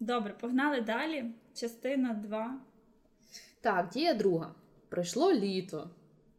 [0.00, 1.34] Добре, погнали далі.
[1.54, 2.60] Частина 2.
[3.60, 4.54] Так, дія друга.
[4.88, 5.90] Пройшло літо.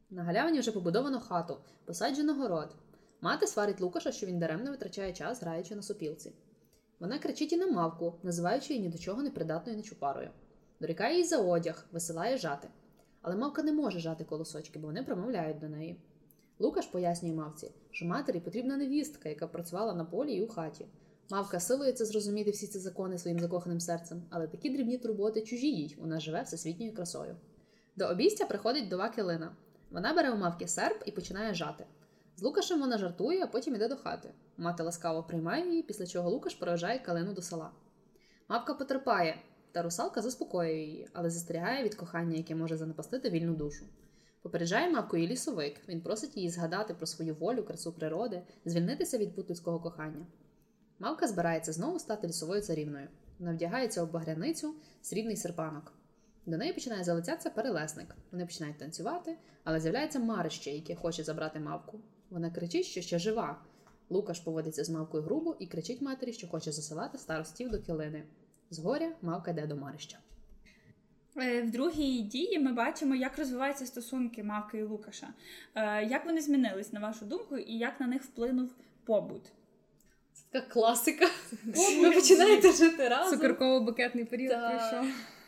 [0.09, 2.75] На галявині вже побудовано хату, посаджено город.
[3.21, 6.31] Мати сварить Лукаша, що він даремно витрачає час, граючи на сопілці.
[6.99, 10.29] Вона кричить і на мавку, називаючи її ні до чого непридатною нечупарою.
[10.79, 12.67] Дорікає їй за одяг, висилає жати.
[13.21, 16.01] Але мавка не може жати колосочки, бо вони промовляють до неї.
[16.59, 20.85] Лукаш пояснює мавці, що матері потрібна невістка, яка працювала на полі і у хаті.
[21.29, 25.95] Мавка силується зрозуміти всі ці закони своїм закоханим серцем, але такі дрібні турботи чужі їй,
[25.99, 27.35] вона живе всесвітньою красою.
[27.95, 29.55] До обійстя приходить дова килина.
[29.91, 31.85] Вона бере у мавки серп і починає жати.
[32.37, 34.29] З Лукашем вона жартує, а потім іде до хати.
[34.57, 37.71] Мати ласкаво приймає її, після чого Лукаш проважає калину до села.
[38.47, 43.85] Мавка потерпає, та русалка заспокоює її, але застерігає від кохання, яке може занапастити вільну душу.
[44.41, 45.81] Попереджає мавку і лісовик.
[45.89, 50.25] Він просить її згадати про свою волю, красу природи, звільнитися від пут кохання.
[50.99, 53.07] Мавка збирається знову стати лісовою царівною.
[53.39, 55.93] Вона вдягається у багряницю, срібний серпанок.
[56.45, 58.15] До неї починає залицятися перелесник.
[58.31, 61.99] Вони починають танцювати, але з'являється марище, яке хоче забрати мавку.
[62.29, 63.61] Вона кричить, що ще жива.
[64.09, 68.23] Лукаш поводиться з мавкою грубо і кричить матері, що хоче засилати старостів до килини.
[68.69, 70.17] Згоря мавка йде до марища.
[71.37, 75.27] Е, В другій дії ми бачимо, як розвиваються стосунки Мавки і Лукаша.
[75.75, 78.69] Е, Як вони змінились, на вашу думку, і як на них вплинув
[79.05, 79.43] побут?
[80.33, 81.25] Це така класика.
[82.01, 83.39] Ви починаєте жити разом.
[83.39, 85.05] Цукерково-букетний період прийшов.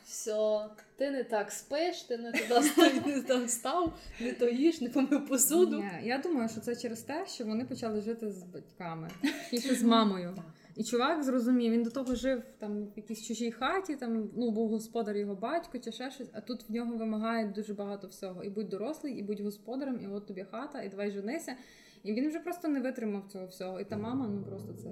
[0.09, 4.81] Все, ти не так спиш, ти не туди став, не там став, не то їш,
[4.81, 5.77] не помив посуду.
[5.77, 9.09] Ні, я думаю, що це через те, що вони почали жити з батьками,
[9.51, 10.35] точніше з мамою.
[10.75, 14.69] І чувак зрозумів, він до того жив там в якійсь чужій хаті, там ну був
[14.69, 18.43] господар його батько чи ще щось, а тут в нього вимагають дуже багато всього.
[18.43, 21.55] І будь дорослий, і будь господарем, і от тобі хата, і давай женися.
[22.03, 23.79] І він вже просто не витримав цього всього.
[23.79, 24.89] І та мама, ну просто це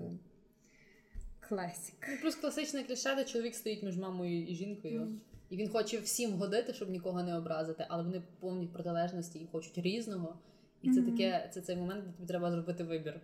[1.49, 1.95] класик.
[2.10, 5.07] Ну, плюс класичне кліше, де чоловік стоїть між мамою і жінкою.
[5.49, 9.77] І він хоче всім годити, щоб нікого не образити, але вони повні протилежності і хочуть
[9.77, 10.36] різного.
[10.81, 11.12] І це Мгм.
[11.12, 13.21] таке, це цей момент, де тобі треба зробити вибір.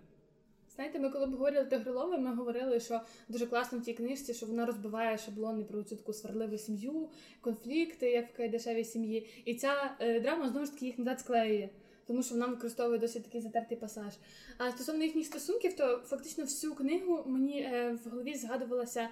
[0.75, 4.65] Знаєте, ми коли обговорювали Тигролови, ми говорили, що дуже класно в тій книжці, що вона
[4.65, 7.09] розбиває шаблони про цю таку сварливу сім'ю,
[7.41, 9.27] конфлікти, як в кайдашевій сім'ї.
[9.45, 11.69] І ця е, драма знову ж таки їх назад склеює.
[12.07, 14.13] Тому що вона використовує досить такий затертий пасаж.
[14.57, 19.09] А стосовно їхніх стосунків, то фактично всю книгу мені е, в голові згадувалася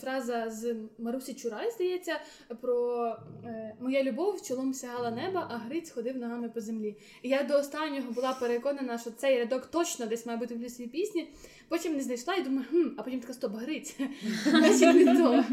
[0.00, 2.20] фраза з Марусі Чурай, здається,
[2.60, 3.06] про
[3.44, 6.96] е, моя любов чолом сягала неба, а Гриць ходив ногами по землі.
[7.22, 10.88] І я до останнього була переконана, що цей рядок точно десь має бути в лісовій
[10.88, 11.28] пісні.
[11.68, 13.96] Потім не знайшла і думаю, хм, а потім така стоп, Гриць.
[14.44, 15.44] Значить, не то.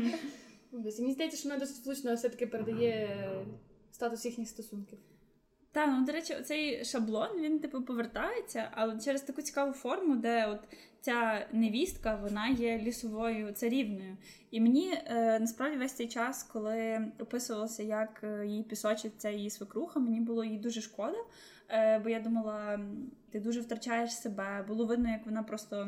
[0.71, 3.45] Мені здається, що вона досить влучно все-таки передає е,
[3.91, 4.99] статус їхніх стосунків.
[5.71, 10.45] Та, ну до речі, цей шаблон він типу повертається, але через таку цікаву форму, де
[10.45, 10.59] от
[11.01, 14.17] ця невістка вона є лісовою царівною.
[14.51, 19.49] І мені е, насправді весь цей час, коли описувалося, як е, її пісочить ця її
[19.49, 21.17] свекруха, мені було їй дуже шкода.
[21.69, 22.79] Е, бо я думала,
[23.31, 24.65] ти дуже втрачаєш себе.
[24.67, 25.87] Було видно, як вона просто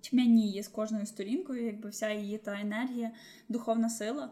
[0.00, 3.10] тьмяніє з кожною сторінкою, якби вся її та енергія,
[3.48, 4.30] духовна сила.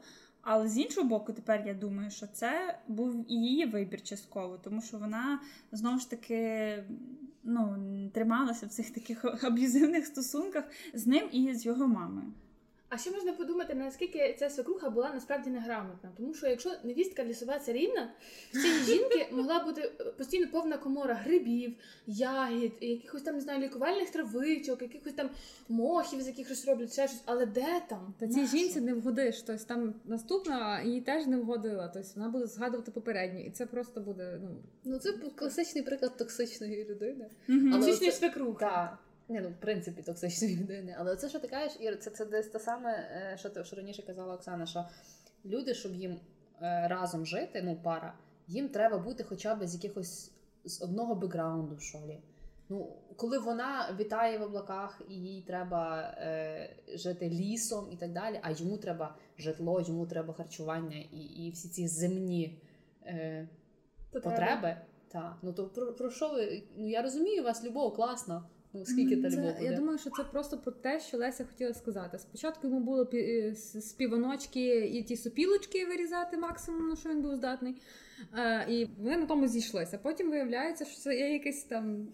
[0.50, 4.82] Але з іншого боку, тепер я думаю, що це був і її вибір частково, тому
[4.82, 5.40] що вона
[5.72, 6.84] знову ж таки
[7.44, 7.76] ну,
[8.14, 12.32] трималася в цих таких аб'юзивних стосунках з ним і з його мамою.
[12.90, 16.10] А ще можна подумати, наскільки ця свекруха була насправді неграмотна.
[16.16, 18.10] Тому що якщо невістка лісова царівна,
[18.52, 21.74] в цієї жінки могла бути е, постійно повна комора грибів,
[22.06, 25.30] ягід, якихось там не знаю, лікувальних травичок, якихось там
[25.68, 27.22] мохів, з яких щось роблять, ще щось.
[27.24, 28.14] Але де там?
[28.18, 29.42] Та цій жінці не вгодиш.
[29.42, 31.88] Тобто там наступна їй теж не вгодила.
[31.94, 36.84] Тобто вона буде згадувати попередню, і це просто буде ну Ну, це класичний приклад токсичної
[36.84, 37.30] людини.
[37.72, 38.64] Токсичної свекрухи.
[39.28, 40.96] Ні, ну в принципі токсичної людини.
[40.98, 43.76] Але це що ти кажеш, Ір, це, це десь те саме, е, що ти що
[43.76, 44.84] раніше казала Оксана, що
[45.44, 46.20] люди, щоб їм
[46.62, 48.14] е, разом жити, ну пара,
[48.46, 50.32] їм треба бути хоча б з якихось
[50.64, 52.18] з одного бекграунду, що лі.
[52.68, 58.40] Ну, коли вона вітає в облаках і їй треба е, жити лісом і так далі,
[58.42, 62.62] а йому треба житло, йому треба харчування і, і всі ці земні
[63.06, 63.48] е,
[64.12, 64.76] потреби.
[65.08, 66.62] Та, ну то про, про що ви?
[66.76, 68.44] Ну я розумію вас, любов, класно.
[68.78, 69.64] Ну скільки та Це, любов буде?
[69.64, 72.18] я думаю, що це просто про те, що Леся хотіла сказати.
[72.18, 77.74] Спочатку йому було е, співаночки і ті сопілочки вирізати максимум, на що він був здатний.
[78.38, 79.98] Е, і вони на тому зійшлися.
[79.98, 82.08] Потім виявляється, що це є якийсь там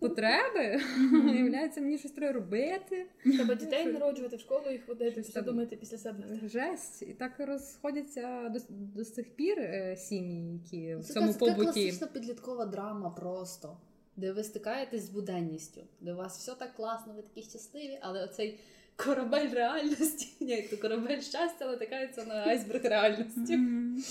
[0.00, 0.80] потреби.
[1.24, 3.06] Виявляється, мені щось треба робити.
[3.22, 6.24] Треба дітей народжувати в школу їх водити, все думати після себе.
[6.42, 7.02] Жесть.
[7.02, 11.62] І так розходяться до, до сих пір е, сім'ї, які в цьому побуті.
[11.62, 13.76] класична підліткова драма просто.
[14.16, 18.24] Де ви стикаєтесь з буденністю, де у вас все так класно, ви такі щасливі, але
[18.24, 18.60] оцей
[18.96, 23.56] корабель реальності, ні, то корабель щастя натикається на айсберг реальності.
[23.56, 24.04] Мгм.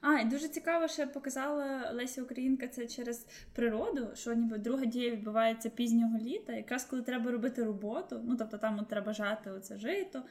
[0.00, 5.10] А, і дуже цікаво, що показала Леся Українка це через природу, що ніби друга дія
[5.10, 8.20] відбувається пізнього літа, якраз коли треба робити роботу.
[8.24, 10.22] Ну тобто там от треба жати оце жито.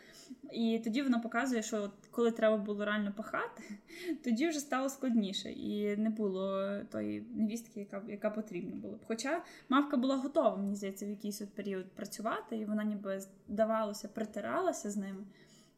[0.51, 3.63] І тоді вона показує, що от коли треба було реально пахати,
[4.23, 8.99] тоді вже стало складніше, і не було тої невістки, яка, яка потрібна була б.
[9.07, 14.07] Хоча мавка була готова, мені здається, в якийсь от період працювати, і вона ніби здавалося,
[14.07, 15.23] притиралася з ними.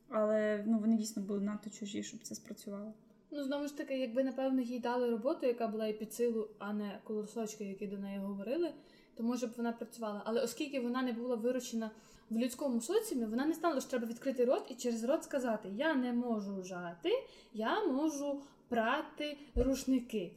[0.09, 2.93] Але ну, вони дійсно були надто чужі, щоб це спрацювало.
[3.31, 6.73] Ну, знову ж таки, якби, напевно, їй дали роботу, яка була і під силу, а
[6.73, 8.71] не колосочки, які до неї говорили,
[9.15, 10.21] то може б вона працювала.
[10.25, 11.91] Але оскільки вона не була вирощена
[12.29, 15.95] в людському соціумі, вона не знала, що треба відкрити рот і через рот сказати: Я
[15.95, 17.09] не можу жати,
[17.53, 20.31] я можу прати рушники.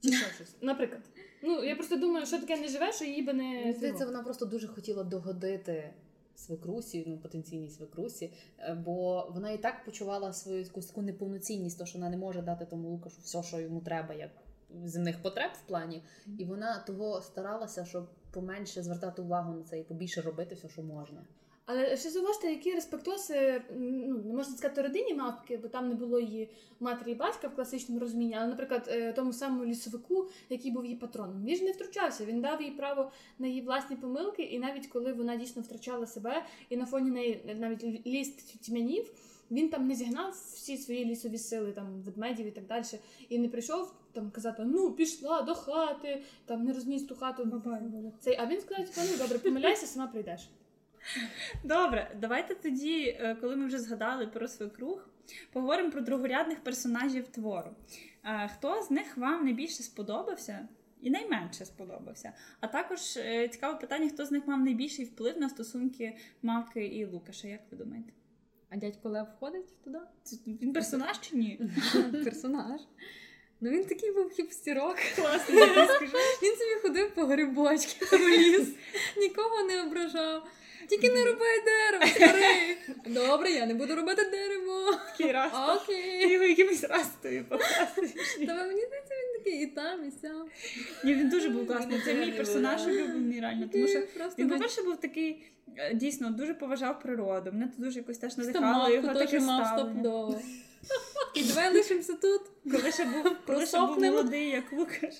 [0.00, 0.54] Чи ще щось.
[0.60, 1.02] Наприклад.
[1.42, 3.74] Ну, я просто думаю, що таке не живе, що її би не.
[3.76, 5.94] Здається, вона просто дуже хотіла догодити
[6.36, 11.86] свекрусі, ну потенційній свекрусі, е, бо вона і так почувала свою якусь таку неповноцінність, то
[11.86, 14.30] що вона не може дати тому Лукашу все, що йому треба, як
[14.84, 16.02] земних потреб в плані.
[16.38, 20.82] І вона того старалася, щоб поменше звертати увагу на це і побільше робити все, що
[20.82, 21.24] можна.
[21.66, 26.20] Але ще зауважте, які респектоси, ну не можна сказати родині мавки, бо там не було
[26.20, 26.50] її
[26.80, 28.34] матері і батька в класичному розумінні.
[28.34, 32.24] Але, наприклад, е, тому самому лісовику, який був її патроном, він ж не втручався.
[32.24, 36.44] Він дав їй право на її власні помилки, і навіть коли вона дійсно втрачала себе,
[36.70, 38.28] і на фоні неї навіть ліс
[38.66, 39.10] тьмянів,
[39.50, 42.84] він там не зігнав всі свої лісові сили, там ведмедів і так далі,
[43.28, 47.62] і не прийшов там казати: ну пішла до хати, там не розніс ту хату.
[48.20, 50.48] Цей, а він сказав, ну добре, помиляйся, сама прийдеш.
[51.64, 55.08] Добре, давайте тоді, е, коли ми вже згадали про свекрух,
[55.52, 57.70] поговоримо про другорядних персонажів твору.
[58.24, 60.68] Е, Хто з них вам найбільше сподобався
[61.02, 62.32] і найменше сподобався?
[62.60, 67.04] А також е, цікаве питання, хто з них мав найбільший вплив на стосунки Мавки і
[67.04, 67.48] Лукаша?
[67.48, 68.12] Як ви думаєте?
[68.70, 69.98] А дядько Лев входить туди?
[70.46, 71.60] Він персонаж чи ні?
[72.24, 72.80] Персонаж.
[73.60, 74.96] Ну він такий був хіпстірок.
[75.16, 76.16] Класний, я скажу.
[76.42, 78.74] Він собі ходив по грибочки в ліс,
[79.16, 80.48] нікого не ображав.
[80.88, 82.76] Тільки не рубай дерево, старий.
[83.06, 84.98] Добре, я не буду робити дерево.
[85.10, 85.52] Такий раз.
[85.86, 86.32] Ти Окей.
[86.32, 88.10] його якимось раз тобі показуєш.
[88.46, 90.46] Та мені здається, він такий і там, і сям.
[91.04, 92.00] Ні, він дуже був класний.
[92.04, 93.68] Це мій персонаж улюблений реально.
[93.72, 94.02] Тому що
[94.38, 95.42] він, по-перше, був такий.
[95.76, 97.52] е, Дійсно, дуже поважав природу.
[97.52, 100.34] Мене це дуже якось теж надихало його таке мав ставлення.
[101.34, 102.40] І давай лишимося тут.
[102.72, 105.14] Коли ще був, коли ще був молодий, як Лукаш.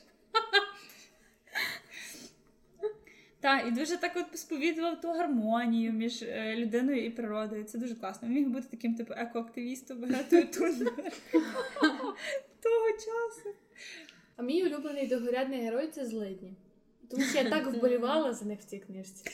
[3.47, 7.64] Так, і дуже так от сповідував ту гармонію між е, людиною і природою.
[7.64, 8.28] Це дуже класно.
[8.28, 10.94] Він міг бути таким, типу, екоактивістом Гретою Тунберг
[12.62, 13.55] того часу.
[14.36, 16.53] А мій улюблений догорядний герой це злидні.
[17.11, 19.24] Тому що я так вболівала за них в цій книжці.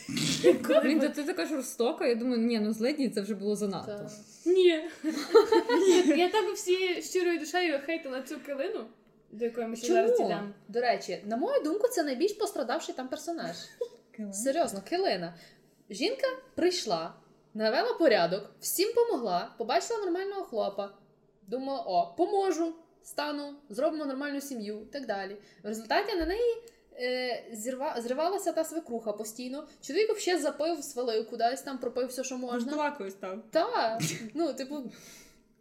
[0.94, 4.10] Ви- то ти така жорстока, я думаю, ні, ну злидні це вже було занадто.
[4.46, 4.84] Ні.
[6.16, 8.86] Я так всі щирою душею хейтила цю килину,
[9.30, 10.28] до якої ми ще зараз Чому?
[10.68, 13.56] До речі, на мою думку, це найбільш пострадавший там персонаж.
[14.32, 15.34] Серйозно, Килина.
[15.90, 17.14] Жінка прийшла,
[17.54, 20.90] навела порядок, всім помогла, побачила нормального хлопа.
[21.46, 25.36] Думала, о, поможу, стану, зробимо нормальну сім'ю і так далі.
[25.62, 26.62] В результаті на неї
[27.00, 29.68] е, зірва, зривалася та свекруха постійно.
[29.80, 32.76] Чоловік ще запив, свалив кудись, там пропив все, що можна.
[32.76, 33.38] Можна став.
[33.50, 33.98] Та,
[34.34, 34.76] ну, типу,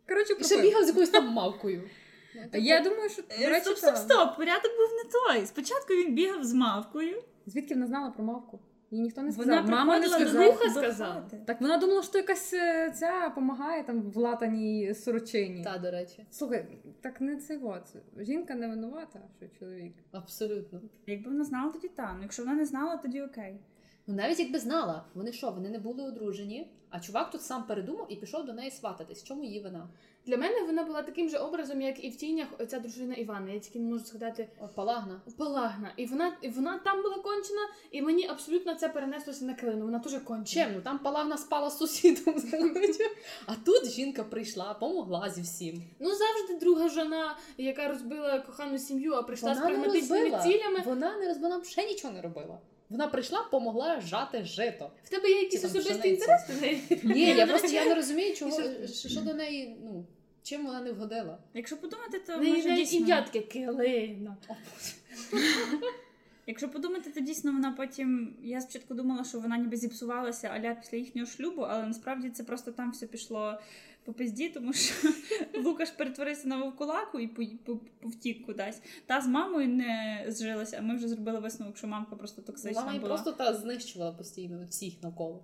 [0.07, 1.89] Коротше, ще бігав з якоюсь там мавкою.
[2.35, 5.45] Ну, типу, Я думаю, що до речі, Стоп, стоп, стоп, порядок був не той.
[5.45, 7.23] Спочатку він бігав з мавкою.
[7.45, 8.59] Звідки вона знала про мавку?
[8.91, 9.61] Їй ніхто не Вона.
[9.61, 10.53] Мама не сказала.
[10.69, 11.23] сказала.
[11.45, 15.63] Так вона думала, що якась е, ця допомагає там в латаній сорочині.
[15.63, 16.65] Та, до речі, Слухай,
[17.01, 17.95] так не це от.
[18.17, 19.93] Жінка не винувата, що чоловік.
[20.11, 20.81] абсолютно.
[21.07, 22.11] Якби вона знала, тоді так.
[22.15, 23.59] Ну, якщо вона не знала, тоді окей.
[24.07, 28.07] Ну навіть якби знала, вони що, вони не були одружені, а чувак тут сам передумав
[28.09, 29.23] і пішов до неї свататись.
[29.23, 29.89] Чому її вина?
[30.25, 33.51] Для мене вона була таким же образом, як і в тінях оця дружина Івана.
[33.51, 35.21] Я тільки не можу згадати Палагна.
[35.37, 35.93] Палагна.
[35.97, 37.61] І вона, і вона там була кончена,
[37.91, 39.85] і мені абсолютно це перенеслося на килину.
[39.85, 40.65] Вона теж кончена.
[40.65, 40.75] Чим?
[40.75, 42.35] Ну там Палагна спала з сусідом.
[43.45, 45.83] А тут жінка прийшла, помогла зі всім.
[45.99, 50.81] Ну завжди друга жона, яка розбила кохану сім'ю, а прийшла з Вона не прагматичними цілями.
[50.85, 52.59] Вона не розбила, вона ще нічого не робила.
[52.91, 54.91] Вона прийшла, помогла жати жито.
[55.03, 56.81] В тебе є якісь особисті інтереси до неї?
[57.03, 60.05] Ні, я просто я не розумію, чого що, що до неї, ну
[60.43, 61.37] чим вона не вгодила.
[61.53, 62.99] Якщо подумати, то В неї може дійсно...
[62.99, 64.37] ім'я таке килина.
[66.47, 68.35] Якщо подумати, то дійсно вона потім.
[68.43, 72.71] Я спочатку думала, що вона ніби зіпсувалася аля після їхнього шлюбу, але насправді це просто
[72.71, 73.59] там все пішло
[74.05, 75.09] по пизді, тому що
[75.63, 78.81] Лукаш перетворився на вовкулаку і по- по- повтік кудись.
[79.05, 82.99] Та з мамою не зжилася, а ми вже зробили висновок, що мамка просто токсична Мама
[82.99, 83.09] була.
[83.13, 85.43] просто та знищувала постійно всіх навколо.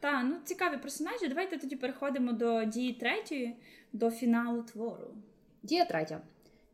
[0.00, 1.28] Та, ну цікаві персонажі.
[1.28, 3.56] Давайте тоді переходимо до дії третьої,
[3.92, 5.14] до фіналу твору.
[5.62, 6.20] Дія третя.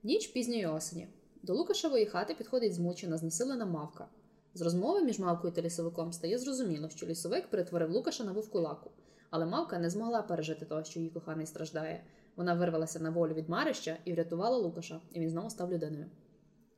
[0.02, 1.08] Ніч пізньої осені.
[1.42, 4.08] До Лукашевої хати підходить змучена, знесилена мавка.
[4.54, 8.90] З розмови між мавкою та лісовиком стає зрозуміло, що лісовик перетворив Лукаша на вовкулаку.
[9.30, 12.04] Але мавка не змогла пережити того, що її коханий страждає.
[12.36, 16.06] Вона вирвалася на волю від марища і врятувала Лукаша, і він знову став людиною.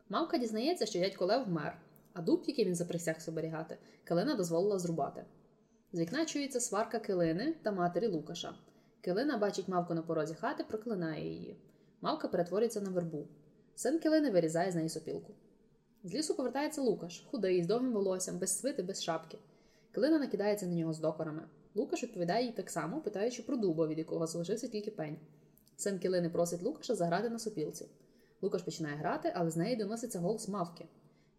[0.08, 1.78] Мавка дізнається, що дядько Лев вмер,
[2.12, 5.24] а дуб, який він заприсягся оберігати, Килина дозволила зрубати.
[5.92, 8.54] З вікна чується сварка Килини та матері Лукаша.
[9.00, 11.56] Килина бачить мавку на порозі хати, проклинає її.
[12.00, 13.26] Мавка перетворюється на вербу.
[13.74, 15.32] Син Килини вирізає з неї сопілку.
[16.04, 19.38] З лісу повертається Лукаш, худий, з довгим волоссям, без свити, без шапки.
[19.92, 21.42] Килина накидається на нього з докорами.
[21.74, 25.16] Лукаш відповідає їй так само, питаючи про дуба, від якого залишився тільки пень.
[25.76, 27.86] Син Килини просить Лукаша заграти на сопілці.
[28.42, 30.84] Лукаш починає грати, але з неї доноситься голос мавки.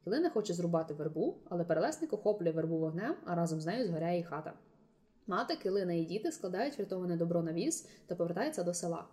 [0.04, 4.24] Килина хоче зрубати вербу, але перелесник охоплює вербу вогнем, а разом з нею згоряє і
[4.24, 4.54] хата.
[5.28, 9.08] Мати, Килина і діти складають врятоване добро на віз та повертаються до села.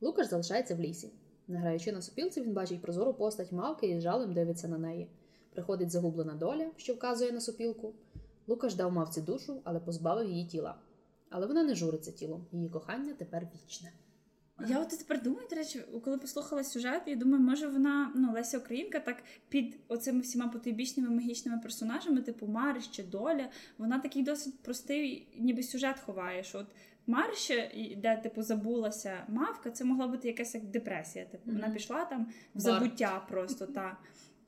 [0.00, 1.12] Лукаш залишається в лісі.
[1.48, 5.10] Не граючи на сопілці, він бачить прозору постать мавки і з жалем дивиться на неї.
[5.52, 7.94] Приходить загублена доля, що вказує на сопілку.
[8.46, 10.74] Лукаш дав мавці душу, але позбавив її тіла.
[11.30, 13.92] Але вона не журиться тілом, її кохання тепер вічне.
[14.68, 18.58] Я от тепер думаю, до речі, коли послухала сюжет, я думаю, може вона, ну, Леся
[18.58, 25.28] Українка, так під оцими всіма потойбічними магічними персонажами, типу Марище, Доля, вона такий досить простий,
[25.38, 26.44] ніби сюжет ховає.
[26.44, 26.66] що от
[27.06, 31.24] Марище, і- де, типу, забулася мавка, це могла бути якась як депресія.
[31.24, 33.96] Типу, вона пішла там в забуття просто, та.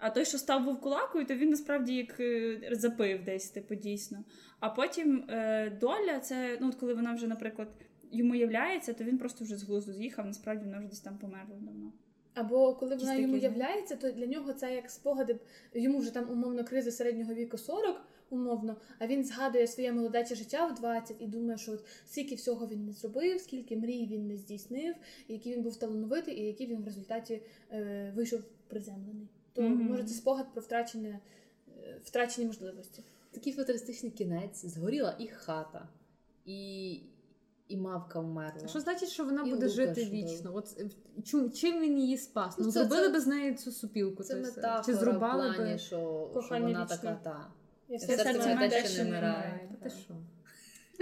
[0.04, 4.24] А той, що став вовкулакою, то він насправді як е, запив десь, типу, дійсно.
[4.60, 7.68] А потім е, доля, це ну, от коли вона вже, наприклад,
[8.10, 11.56] йому являється, то він просто вже з глузду з'їхав, насправді вона вже десь там померла
[11.60, 11.92] давно.
[12.34, 15.38] Або коли вона йому являється, то для нього це як спогади.
[15.74, 18.00] Йому вже там умовно кризи середнього віку 40,
[18.30, 22.66] умовно, а він згадує своє молодече життя в 20 і думає, що от скільки всього
[22.66, 24.94] він не зробив, скільки мрій він не здійснив,
[25.28, 27.42] який він був талановитий, і який він в результаті
[27.72, 29.28] е, вийшов приземлений.
[29.54, 29.86] То Мгм.
[29.86, 31.20] може це спогад про втрачене,
[31.68, 33.02] е, втрачені можливості.
[33.30, 35.88] Такий футуристичний кінець, згоріла і хата,
[36.44, 36.92] і,
[37.68, 38.68] і мавка вмерла.
[38.68, 40.54] Що значить, що вона І буде Лукаш жити вічно?
[40.54, 40.88] От е,
[41.24, 42.54] чим, чим він її спас?
[42.58, 44.22] Ну, Ну, це- зробили це- без неї цю супілку.
[44.22, 47.50] Це то метафора Чи зрубали в плані, би що, що вона така та.
[47.88, 49.68] Я Це все серце це те, те, що не вмирає.
[49.82, 50.14] Та ти що?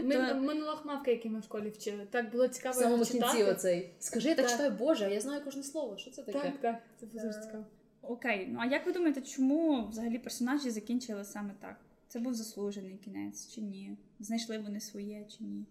[0.03, 2.07] Ми, монолог мавки, який ми в школі вчили.
[2.11, 3.95] Так було цікаво В самому його кінці оцей.
[3.99, 4.53] Скажи, я так Так.
[4.53, 5.97] читаю, Боже, а я знаю кожне слово.
[5.97, 6.41] Що це таке?
[6.41, 7.65] Так, так, це дуже Е, цікаво.
[8.03, 11.77] Окей, ну а як ви думаєте, чому взагалі персонажі закінчили саме так?
[12.09, 13.97] Це був заслужений кінець чи ні?
[14.21, 15.65] Знайшли вони своє чи ні?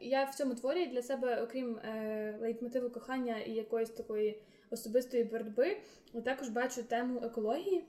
[0.00, 4.38] Я в цьому творі для себе, окрім е, лейтмотиву кохання і якоїсь такої
[4.70, 5.76] особистої боротьби,
[6.24, 7.84] також бачу тему екології.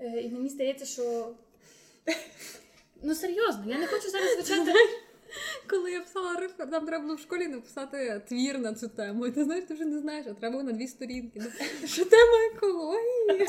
[0.00, 1.34] Е, і мені здається, що.
[3.02, 4.72] Ну серйозно, я не хочу зараз звучати.
[5.70, 9.26] Коли я писала рифер, нам треба було в школі написати твір на цю тему.
[9.26, 11.42] І ти знаєш, ти вже не знаєш, а треба було на дві сторінки.
[11.86, 13.46] Що тема екології?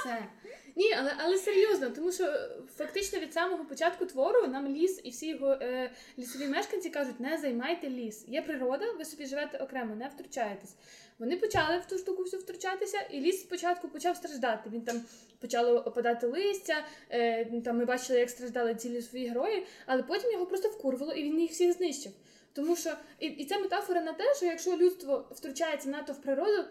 [0.00, 0.28] Все.
[0.76, 2.32] Ні, але, але серйозно, тому що
[2.76, 7.38] фактично від самого початку твору нам ліс і всі його е, лісові мешканці кажуть, не
[7.38, 8.24] займайте ліс.
[8.28, 10.74] Є природа, ви собі живете окремо, не втручаєтесь.
[11.22, 14.70] Вони почали в ту штуку всю втручатися, і ліс спочатку почав страждати.
[14.70, 15.00] Він там
[15.38, 16.84] почало опадати листя.
[17.10, 21.22] Е, там ми бачили, як страждали ці лісові герої, але потім його просто вкурвало, і
[21.22, 22.12] він їх всіх знищив.
[22.52, 26.64] Тому що і, і це метафора на те, що якщо людство втручається надто в природу,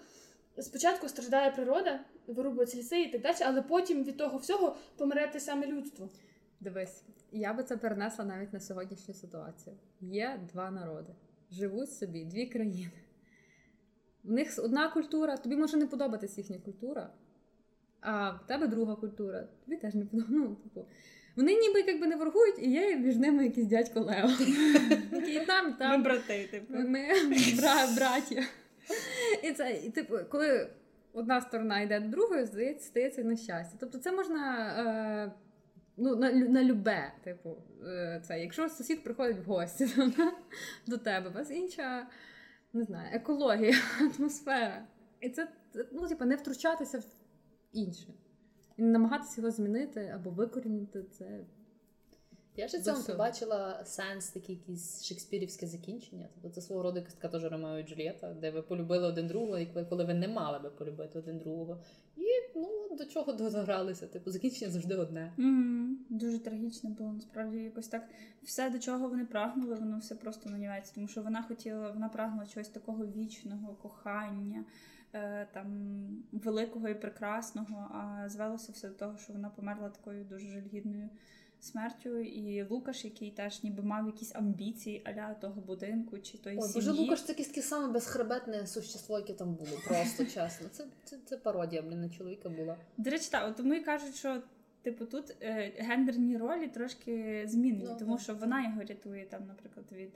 [0.60, 5.40] спочатку страждає природа, вирубуються ліси і так далі, але потім від того всього помре те
[5.40, 6.10] саме людство.
[6.60, 9.76] Дивись, я би це перенесла навіть на сьогоднішню ситуацію.
[10.02, 11.14] Є два народи,
[11.52, 12.92] живуть собі дві країни.
[14.24, 17.10] В них одна культура, тобі може не подобатись їхня культура,
[18.02, 20.36] а в тебе друга культура, тобі теж не подобається.
[20.40, 20.86] Ну, типу,
[21.36, 24.30] вони ніби якби не воргують, і є між ними якийсь дядько Лео.
[25.28, 26.04] І там, і Ми там.
[26.04, 26.74] брати, типу.
[26.74, 27.08] Ми
[27.58, 28.44] бра, браття.
[29.44, 30.70] І це, і, типу, коли
[31.14, 33.78] одна сторона йде до другої, здається, стається нещастя.
[33.80, 35.32] Тобто це можна е,
[35.98, 37.58] ну, на, на любе, типу,
[37.88, 39.88] е, це, якщо сусід приходить в гості
[40.88, 42.08] до тебе, у вас інша,
[42.74, 43.76] не знаю, екологія,
[44.20, 44.88] атмосфера.
[45.20, 45.48] І це,
[45.92, 47.06] ну, типу, не втручатися в
[47.72, 48.14] інше.
[48.78, 51.46] І не намагатися його змінити або викорінити це.
[52.56, 56.28] Я ще в цьому побачила сенс, таке якісь шекспірівське закінчення.
[56.34, 59.58] Тобто це свого роду якась така теж Ромео і Джульєта, де ви полюбили один другого,
[59.76, 61.82] ви- коли ви не мали би полюбити один другого.
[62.18, 62.24] І
[62.56, 64.08] ну до чого догралися?
[64.08, 65.34] Типу, закінчення завжди одне.
[65.38, 66.00] Мгм.
[66.10, 68.08] Дуже трагічно було насправді якось так.
[68.44, 70.92] Все, до чого вони прагнули, воно все просто нанівається.
[70.96, 74.66] Тому що вона хотіла, вона прагнула чогось такого вічного, кохання,
[75.14, 75.68] е, там
[76.32, 77.88] великого і прекрасного.
[77.94, 81.10] А звелося все до того, що вона померла такою дуже жалюгідною
[81.64, 82.20] смертю.
[82.20, 86.88] І Лукаш, який теж ніби мав якісь амбіції аля того будинку чи тої Ой, сім'ї.
[86.88, 89.72] боже, Лукаш це таке саме безхребетне существо, яке там було.
[89.88, 90.68] Просто чесно.
[90.72, 92.78] Це, це, це пародія, блін, на чоловіка була.
[92.98, 94.42] До речі, так, от тому і кажуть, що
[94.82, 99.86] типу тут е, гендерні ролі трошки змінені, Ну, тому що вона його рятує там, наприклад,
[99.92, 100.12] від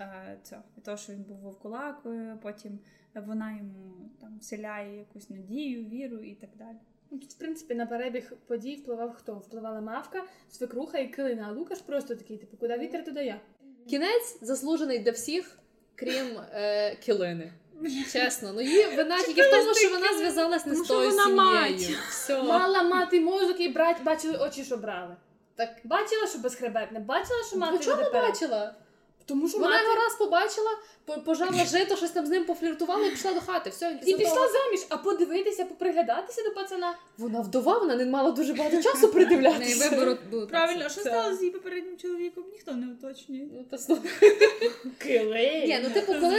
[0.00, 2.78] е, цього від того, що він був вовкулакою, потім
[3.14, 6.76] вона йому там вселяє якусь надію, віру і так далі.
[7.14, 9.34] Ну, Тут, в принципі, на перебіг подій впливав хто?
[9.34, 11.46] Впливала мавка, свекруха і килина.
[11.48, 13.40] А Лукаш просто такий, типу, куди вітер, туди я.
[13.88, 15.58] Кінець заслужений для всіх,
[15.94, 17.52] крім е, кілини.
[18.12, 21.10] Чесно, ну її вина тільки в тому, що вона зв'язалась не Тому з що тою
[21.10, 21.98] вона сім'єю.
[22.08, 22.42] Все.
[22.42, 25.16] Мала мати мозок і брать, бачили очі, що брали.
[25.56, 28.28] Так Бачила, що безхребетне, бачила, що мати по чому веде перед?
[28.30, 28.74] бачила?
[29.26, 29.84] Тому що Вона мати...
[29.84, 30.70] його раз побачила,
[31.24, 33.70] пожала жито, щось там з ним пофліртувала і пішла до хати.
[33.70, 36.94] Все, І пішла того- заміж, а подивитися, поприглядатися до пацана.
[37.18, 39.90] Вона вдова, вона не мала дуже багато часу придивлятися.
[39.90, 42.44] вибору було Правильно, що це- стало з її попереднім чоловіком?
[42.52, 43.46] Ніхто не уточнює.
[43.52, 43.78] Ну, та
[45.66, 46.38] Ні, ну типу, коли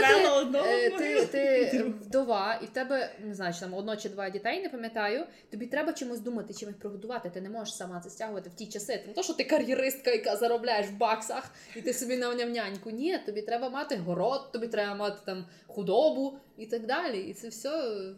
[0.98, 4.30] ти, е, ти, ти вдова, і в тебе не знаю, чи там одно чи два
[4.30, 5.26] дітей, не пам'ятаю.
[5.50, 7.30] Тобі треба чимось думати, чим їх прогодувати.
[7.34, 9.04] Ти не можеш сама це стягувати в ті часи.
[9.06, 11.44] Не то, що ти кар'єристка, яка заробляєш в баксах,
[11.76, 12.90] і ти собі навняв няньку.
[12.90, 17.20] Ні, тобі треба мати город, тобі треба мати там худобу і так далі.
[17.20, 17.68] І це все.
[17.70, 18.14] е,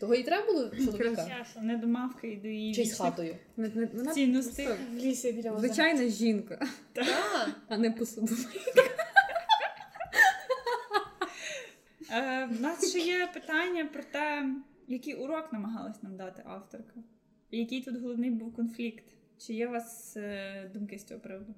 [0.00, 1.46] Того і треба було чоловіка.
[1.60, 3.36] Не до мавки і до її Чи з хатою.
[3.56, 4.68] Вона цінностей.
[4.92, 5.58] В лісі біля озера.
[5.68, 7.06] звичайна жінка, Так.
[7.68, 8.40] а не посудова.
[12.12, 14.48] Е, в нас ще є питання про те,
[14.88, 16.94] який урок намагалась нам дати авторка.
[17.50, 19.04] І який тут головний був конфлікт?
[19.38, 21.54] Чи є у вас е, думки з цього приводу?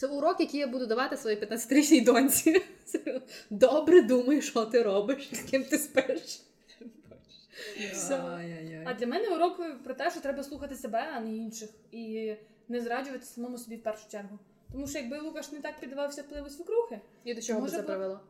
[0.00, 2.62] Це урок, який я буду давати своїй 15-річній доньці.
[3.50, 6.40] Добре думай, що ти робиш, з ким ти спиш.
[8.86, 12.34] А для мене урок про те, що треба слухати себе, а не інших, і
[12.68, 14.38] не зраджувати самому собі в першу чергу.
[14.72, 18.20] Тому що якби Лукаш не так піддавався впливу свекрухи, І до чого б це привело?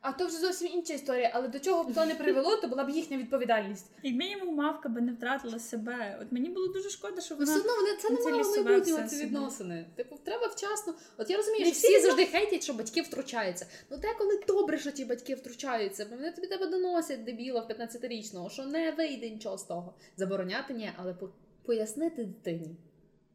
[0.00, 2.84] А то вже зовсім інша історія, але до чого б то не привело, то була
[2.84, 3.86] б їхня відповідальність.
[4.02, 6.18] Як мінімум, мавка би не втратила себе.
[6.22, 7.62] От мені було дуже шкода, що Ну, все вона.
[7.64, 9.86] одно вони це не мало майбутнього, ці відносини.
[9.96, 10.94] Типу, треба вчасно.
[11.18, 13.66] От я розумію, що всі завжди хейтять, що батьки втручаються.
[13.90, 18.50] Ну деколи добре, що ті батьки втручаються, бо вони тобі тебе доносять дебіла в 15-річного,
[18.50, 19.94] що не вийде нічого з того.
[20.16, 21.30] Забороняти ні, але по-
[21.62, 22.76] пояснити дитині.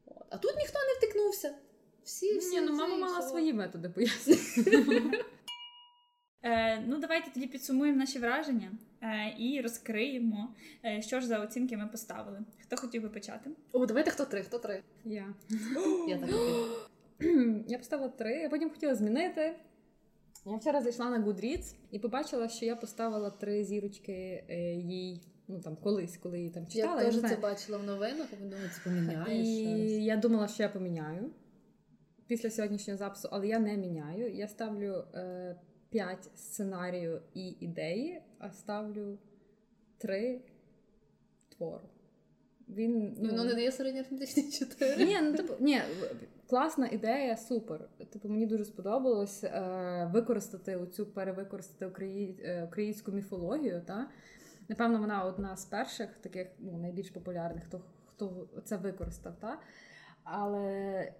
[0.06, 0.16] От.
[0.30, 1.54] А тут ніхто не втикнувся.
[2.04, 5.02] Всі, всі, Ні, ну мама мала свої методи пояснити.
[6.46, 8.72] Е, ну, давайте тоді підсумуємо наші враження
[9.02, 12.38] е, і розкриємо, е, що ж за оцінки ми поставили.
[12.62, 13.50] Хто хотів би почати?
[13.72, 14.82] О, давайте хто три, хто три.
[15.04, 15.34] Я.
[16.08, 16.66] Я так хотіла.
[17.68, 19.54] Я поставила три, я потім хотіла змінити.
[20.46, 25.60] Я вчора зайшла на Goodreads і побачила, що я поставила три зірочки е, їй, ну
[25.60, 27.02] там колись, коли її там читала.
[27.02, 29.46] Я теж це бачила в новинах, а ви думаєте, це поміняєш.
[29.48, 30.04] І щось.
[30.04, 31.30] я думала, що я поміняю
[32.26, 34.34] після сьогоднішнього запису, але я не міняю.
[34.34, 35.56] Я ставлю е,
[35.90, 39.18] 5 сценарію і ідеї, а ставлю
[39.98, 40.40] 3
[41.48, 41.88] твору.
[42.68, 45.04] Він, Ну, Воно не дає середньоарифметичні чотири.
[45.04, 45.80] ні, ну типу, ні,
[46.46, 47.88] класна ідея, супер.
[48.10, 52.40] Типу, мені дуже сподобалось е, використати оцю перевикористати украї...
[52.42, 53.82] е, українську міфологію.
[53.86, 54.08] Та?
[54.68, 59.36] Напевно, вона одна з перших таких ну, найбільш популярних, хто, хто це використав.
[59.40, 59.60] Та?
[60.24, 61.12] Але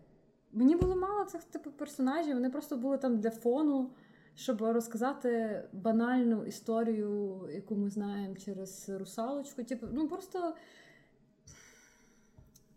[0.53, 3.91] мені було мало цих типу персонажів, вони просто були там для фону.
[4.37, 9.65] Щоб розказати банальну історію, яку ми знаємо через русалочку.
[9.65, 10.55] Типу, ну просто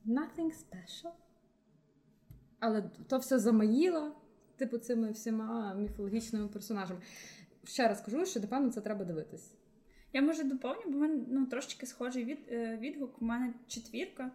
[0.07, 1.12] nothing special.
[2.60, 4.16] Але то все замаїло,
[4.57, 7.01] типу, цими всіма міфологічними персонажами.
[7.64, 9.51] Ще раз кажу, що напевно це треба дивитись.
[10.14, 13.22] Я може доповню, бо мене ну, трошечки схожий від, е, відгук.
[13.22, 14.32] У мене четвірка.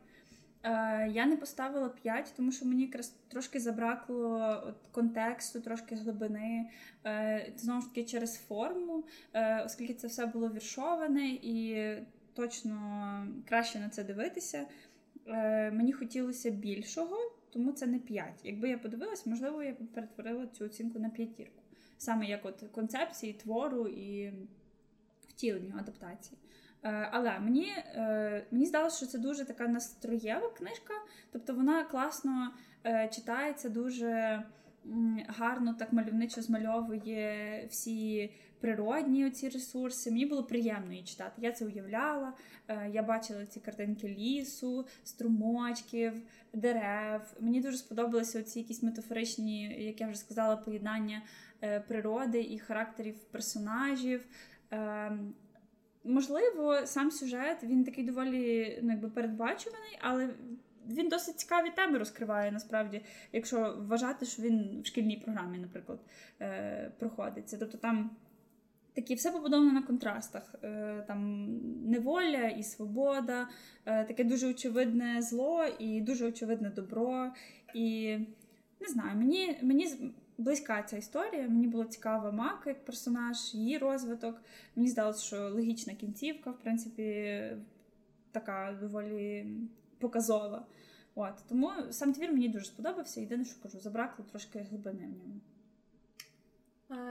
[0.64, 6.70] Е, я не поставила 5, тому що мені якраз трошки забракло от, контексту, трошки глибини.
[7.06, 11.88] Е, знову ж таки, через форму, е, оскільки це все було віршоване і
[12.34, 12.76] точно
[13.48, 14.66] краще на це дивитися.
[15.72, 17.16] Мені хотілося більшого,
[17.50, 18.40] тому це не 5.
[18.44, 21.62] Якби я подивилась, можливо, я б перетворила цю оцінку на п'ятірку.
[21.98, 24.32] Саме як от концепції твору і
[25.28, 26.38] втіленню адаптації.
[26.84, 30.94] Е, але мені е, мені здалося, що це дуже така настроєва книжка,
[31.32, 32.50] тобто вона класно
[32.86, 34.42] е, читається, дуже
[35.26, 38.30] гарно, так мальовничо змальовує всі
[38.60, 40.10] природні ці ресурси.
[40.10, 41.32] Мені було приємно її читати.
[41.38, 42.32] Я це уявляла.
[42.92, 46.12] Я бачила ці картинки лісу, струмочків,
[46.52, 47.34] дерев.
[47.40, 51.22] Мені дуже сподобалися оці якісь метафоричні, як я вже сказала, поєднання
[51.88, 54.26] природи і характерів персонажів.
[56.04, 60.28] Можливо, сам сюжет він такий доволі ну, якби передбачуваний, але
[60.90, 63.02] він досить цікаві теми розкриває насправді,
[63.32, 66.00] якщо вважати, що він в шкільній програмі, наприклад,
[66.40, 67.56] е, проходиться.
[67.58, 68.10] Тобто там
[68.94, 70.54] такі все побудовано на контрастах.
[70.62, 71.48] Е, там
[71.90, 73.48] неволя і свобода,
[73.86, 77.32] е, таке дуже очевидне зло і дуже очевидне добро.
[77.74, 78.18] І
[78.80, 81.48] не знаю, мені мені близька ця історія.
[81.48, 84.42] Мені було цікава Мака як персонаж, її розвиток.
[84.76, 87.40] Мені здалося, що логічна кінцівка, в принципі,
[88.32, 89.46] така доволі
[89.98, 90.66] показова.
[91.14, 93.20] От Тому сам твір мені дуже сподобався.
[93.20, 95.40] Єдине, що кажу, забракло трошки глибини в ньому.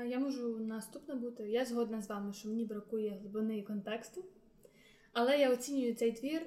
[0.07, 1.49] Я можу наступна бути.
[1.49, 4.23] Я згодна з вами, що мені бракує глибини і контексту.
[5.13, 6.41] Але я оцінюю цей твір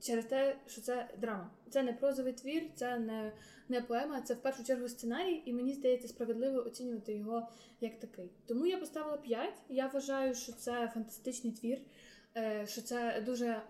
[0.00, 1.50] через те, що це драма.
[1.70, 3.32] Це не прозовий твір, це не
[3.68, 7.48] не поема, це в першу чергу сценарій, і мені здається справедливо оцінювати його
[7.80, 8.30] як такий.
[8.46, 9.54] Тому я поставила 5.
[9.68, 11.78] Я вважаю, що це фантастичний твір,
[12.36, 13.62] е, що це дуже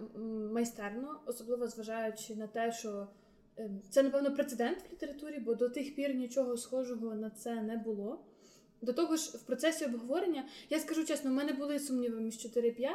[0.53, 3.09] майстерно, особливо зважаючи на те, що
[3.57, 7.77] ем, це, напевно, прецедент в літературі, бо до тих пір нічого схожого на це не
[7.77, 8.25] було.
[8.83, 12.89] До того ж, в процесі обговорення, я скажу чесно, в мене були сумніви між 4-5,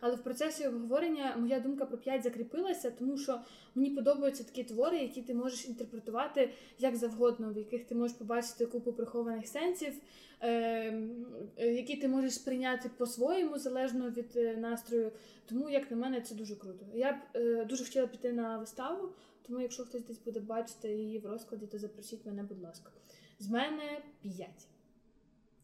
[0.00, 3.40] але в процесі обговорення моя думка про 5 закріпилася, тому що
[3.74, 8.66] мені подобаються такі твори, які ти можеш інтерпретувати як завгодно, в яких ти можеш побачити
[8.66, 9.94] купу прихованих сенсів,
[10.42, 11.08] е,
[11.56, 15.12] які ти можеш сприйняти по-своєму, залежно від е, настрою.
[15.46, 16.86] Тому, як на мене, це дуже круто.
[16.94, 19.08] Я б е, дуже хотіла піти на виставу,
[19.46, 22.90] тому якщо хтось десь буде бачити її в розкладі, то запросіть мене, будь ласка.
[23.38, 24.48] З мене 5.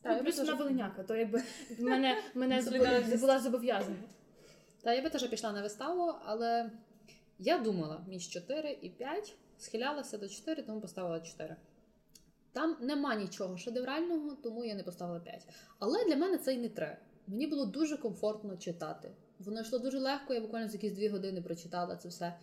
[0.06, 1.42] Та, ну, плюс вона волиняка, то якби
[1.78, 2.62] мене мене
[3.20, 3.96] була зобов'язана.
[4.82, 6.70] Та я би теж пішла на виставу, але
[7.38, 11.56] я думала між 4 і 5, схилялася до 4, тому поставила 4.
[12.52, 15.42] Там нема нічого шедеврального, тому я не поставила 5.
[15.78, 16.96] Але для мене це й не 3.
[17.26, 19.10] Мені було дуже комфортно читати.
[19.38, 22.34] Воно йшло дуже легко, я буквально за якісь 2 години прочитала це все.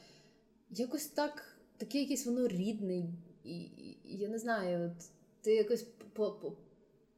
[0.70, 3.04] Якось так, таке якесь воно рідне,
[3.44, 4.96] і, і, і я не знаю,
[5.42, 5.84] ти якось
[6.14, 6.54] по, по,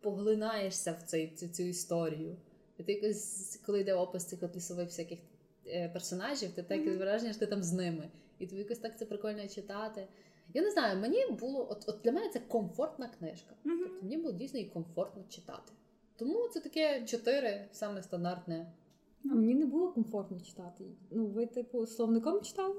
[0.05, 2.37] поглинаєшся в цей, цю, цю історію.
[2.77, 5.19] І ти якось, коли йде опис цих от лісових всяких
[5.67, 6.97] е, персонажів, ти таке mm-hmm.
[6.97, 8.09] враження, що ти там з ними.
[8.39, 10.07] І тобі якось так це прикольно читати.
[10.53, 13.53] Я не знаю, мені було, от от для мене це комфортна книжка.
[13.65, 13.79] Mm-hmm.
[13.83, 15.73] Тобто мені було дійсно і комфортно читати.
[16.15, 18.71] Тому це таке чотири, саме стандартне.
[19.31, 20.83] А мені не було комфортно читати.
[21.11, 22.75] Ну, ви, типу, словником читали?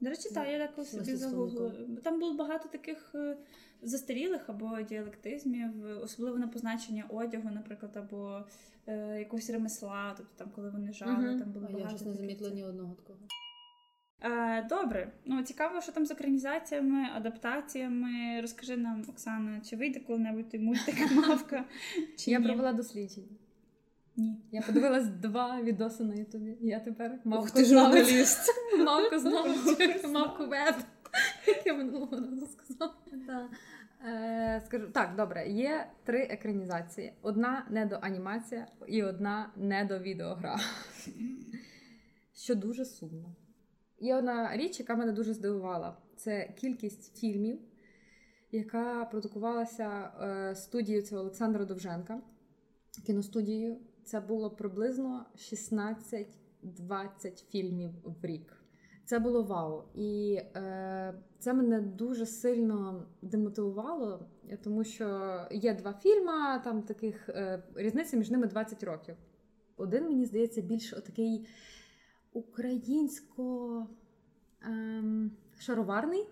[0.00, 1.72] До речі, так, я також собі загуглила.
[2.02, 3.36] Там було багато таких е,
[3.82, 5.70] застарілих або діалектизмів,
[6.02, 8.44] особливо на позначення одягу, наприклад, або
[8.86, 11.38] е, якогось ремесла, тобто там, коли вони жали, угу.
[11.38, 11.92] там було а багато.
[11.92, 13.18] Я ж не замітила ні одного такого.
[14.24, 18.40] Е, добре, ну цікаво, що там з екранізаціями, адаптаціями.
[18.40, 21.64] Розкажи нам, Оксана, чи вийде коли-небудь той мультик мавка?
[22.16, 22.44] Чи Я ні?
[22.44, 23.36] провела дослідження.
[24.16, 24.36] Ні.
[24.52, 26.56] Я подивилась два відоси на Ютубі.
[26.60, 28.40] Я тепер мавку журналіст.
[28.86, 29.48] Мавку знову
[30.12, 30.74] мавку веб.
[31.46, 32.94] Як я минулого разу сказала.
[34.04, 40.58] Е, скажу так, добре, є три екранізації: одна недоанімація і одна недовідеогра.
[42.34, 43.34] Що дуже сумно.
[44.00, 47.60] Є одна річ, яка мене дуже здивувала: це кількість фільмів,
[48.52, 52.20] яка продукувалася е, студією це Олександра Довженка,
[53.06, 53.80] кіностудією.
[54.04, 56.26] Це було приблизно 16-20
[57.50, 58.61] фільмів в рік.
[59.12, 59.82] Це було вау.
[59.94, 64.26] І е, це мене дуже сильно демотивувало,
[64.64, 69.16] тому що є два фільми, там таких е, різниця між ними 20 років.
[69.76, 71.46] Один, мені здається, більш отакий
[72.32, 73.86] українсько
[74.62, 75.02] е,
[75.58, 76.26] шароварний.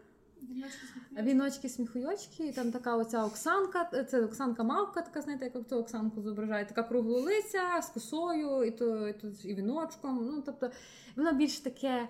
[1.23, 6.23] Віночки сміхуйочки, і там така оця Оксанка, це Оксанка Мавка, така, знаєте, як ту Оксанку
[6.23, 10.27] зображає, така круглолиця з косою, і то, і, то, і віночком.
[10.27, 10.71] Ну, тобто,
[11.17, 12.09] воно більш таке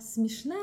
[0.00, 0.54] смішне.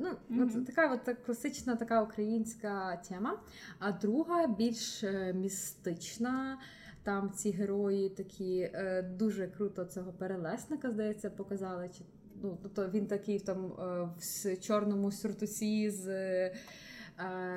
[0.00, 0.58] Ну, mm-hmm.
[0.58, 3.40] от така от класична така українська тема.
[3.78, 6.58] А друга більш е, містична.
[7.02, 11.90] Там ці герої такі е, дуже круто цього перелесника, здається, показали.
[11.98, 12.04] Чи,
[12.42, 16.50] ну, Тобто він такий там е, в чорному сюртусі з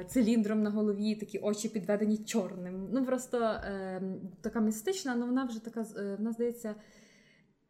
[0.07, 2.89] циліндром на голові, такі очі підведені чорним.
[2.91, 4.01] Ну просто е,
[4.41, 5.85] така містична, але вона вже така,
[6.17, 6.75] вона здається.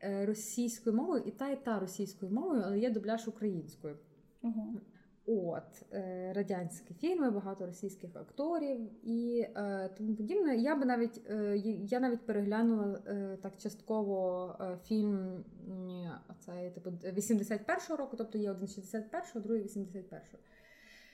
[0.05, 3.97] Е, російською мовою, і та, і та російською мовою, але є дубляж українською.
[4.41, 4.73] Ого.
[5.27, 10.55] От е, радянські фільми, багато російських акторів і е, тому подібне.
[10.55, 15.43] Я би навіть е, я навіть переглянула е, так частково фільм
[16.29, 20.39] оцей типу 81-го року, тобто є один 61-го, другий 81-го.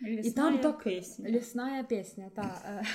[0.02, 1.30] І там так пісня.
[1.30, 2.86] Лісна пісня, та е,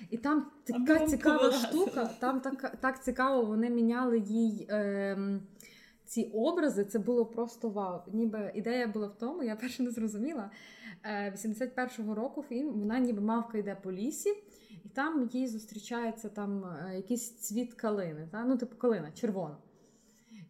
[0.10, 2.10] і там така цікава штука.
[2.20, 4.66] Там так, так цікаво, вони міняли їй.
[4.70, 5.40] ем,
[6.12, 8.00] ці образи це було просто вау.
[8.12, 10.50] Ніби ідея була в тому, я перше не зрозуміла.
[11.04, 14.30] Е, 81-го року фільм вона ніби мавка йде по лісі,
[14.84, 18.44] і там їй зустрічається там е, якийсь цвіт калини, та?
[18.44, 19.56] ну типу калина, червона.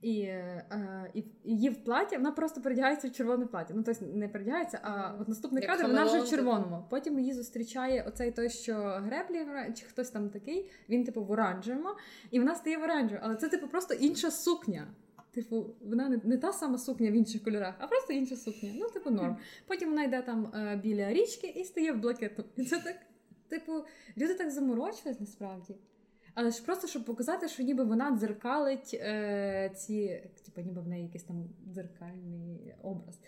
[0.03, 3.75] І, е, і, і її в платі, вона просто передягається в червоне плаття.
[3.77, 6.85] Ну, тобто не передягається, а от наступний кадр вона вже в червоному.
[6.91, 11.89] Потім її зустрічає оцей той, що греблі чи хтось там такий, він, типу, в оранжевому,
[12.31, 13.27] і вона стає в оранжевому.
[13.27, 14.87] Але це, типу, просто інша сукня.
[15.35, 18.71] Типу, вона не, не та сама сукня в інших кольорах, а просто інша сукня.
[18.75, 19.37] Ну, типу, норм.
[19.67, 22.45] Потім вона йде там е, біля річки і стає в блакитну.
[22.57, 22.97] І це так,
[23.49, 23.73] типу,
[24.17, 25.75] люди так заморочились насправді.
[26.35, 31.05] Але ж просто щоб показати, що ніби вона дзеркалить е, ці, типу, ніби в неї
[31.05, 33.18] якийсь там дзеркальний образ.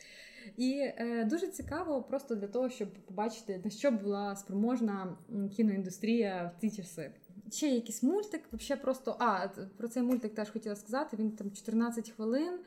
[0.57, 5.17] І е, дуже цікаво, просто для того, щоб побачити, на що була спроможна
[5.57, 7.11] кіноіндустрія в ті часи.
[7.51, 9.17] Ще якийсь мультик, взагалі просто.
[9.19, 11.17] А, про цей мультик теж хотіла сказати.
[11.17, 12.59] Він там 14 хвилин.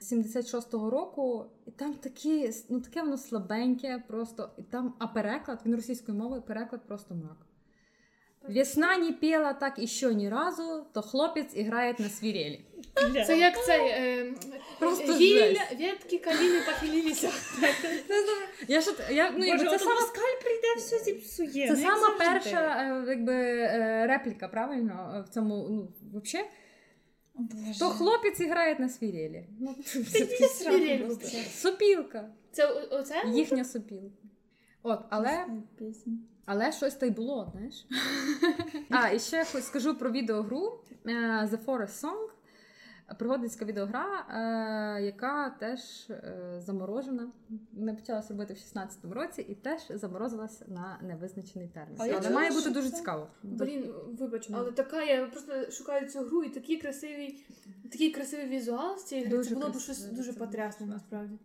[0.00, 5.74] 76-го року, і там такі, ну таке воно слабеньке, просто і там, а переклад, він
[5.74, 7.45] російською мовою, переклад просто мрак.
[8.48, 12.60] Весна не пела так іще ні разу, то хлопець іграє на свірелі.
[13.26, 14.34] Це як цей е,
[14.78, 17.30] Просто гілля, ветки каліни похилилися.
[18.68, 21.66] Я ж, я, ну, якби, це сама, Москаль прийде, все зіпсує.
[21.68, 25.14] це ну, сама перша е, якби, е, репліка, правильно?
[25.16, 25.92] е, В цьому, ну.
[26.14, 27.78] О, Боже.
[27.78, 29.44] То хлопець іграє на свірелі.
[29.60, 29.76] Ну,
[31.54, 32.30] сопілка.
[32.52, 33.22] Це оце?
[33.26, 34.22] Їхня сопілка.
[34.82, 35.46] От, але
[35.78, 36.12] Пісня.
[36.46, 37.86] Але щось та й було, знаєш.
[38.90, 41.10] а, і ще хоч скажу про відеогру е,
[41.44, 42.28] The Forest Song.
[43.18, 45.80] Пригодницька відеогра, е, яка теж
[46.10, 47.28] е, заморожена.
[47.72, 51.96] Не почалася робити в 16-му році і теж заморозилась на невизначений термін.
[51.98, 53.28] А я Але має бути дуже це- цікаво.
[53.42, 54.56] Блін, вибач, Ну.
[54.60, 57.46] але така я просто шукаю цю гру і такий красивий,
[57.92, 59.44] такий красивий візуал з цієї гри.
[59.44, 61.38] Це було б щось дуже потрясне насправді.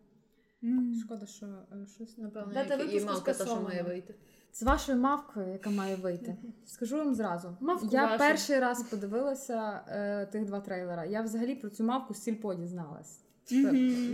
[1.06, 1.47] Шкода, що
[1.95, 4.16] щось Напевно, Дата як і випуску мавка та, що має вийти.
[4.54, 6.36] З вашою мавкою, яка має вийти.
[6.66, 7.58] Скажу вам зразу.
[7.60, 8.18] Мавку я вашу.
[8.18, 11.06] перший раз подивилася е, тих два трейлера.
[11.06, 13.20] Я взагалі про цю мавку з сільпо дізналась.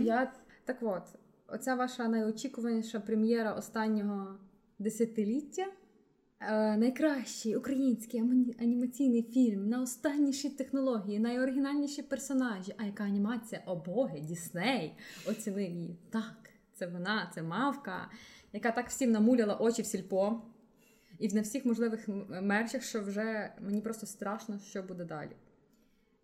[0.00, 0.32] Я
[0.64, 1.02] так от,
[1.48, 4.38] оця ваша найочікуваніша прем'єра останнього
[4.78, 5.66] десятиліття.
[6.40, 8.20] Е, найкращий український
[8.60, 12.74] анімаційний фільм на останніші технології, найоригінальніші персонажі.
[12.78, 13.62] А яка анімація?
[13.66, 14.94] О боги, Дісней
[15.26, 15.98] оцінив її.
[16.10, 18.10] Так, це вона, це мавка,
[18.52, 20.42] яка так всім намуляла очі в сільпо.
[21.18, 22.08] І на всіх можливих
[22.42, 25.30] мерчах, що вже мені просто страшно, що буде далі.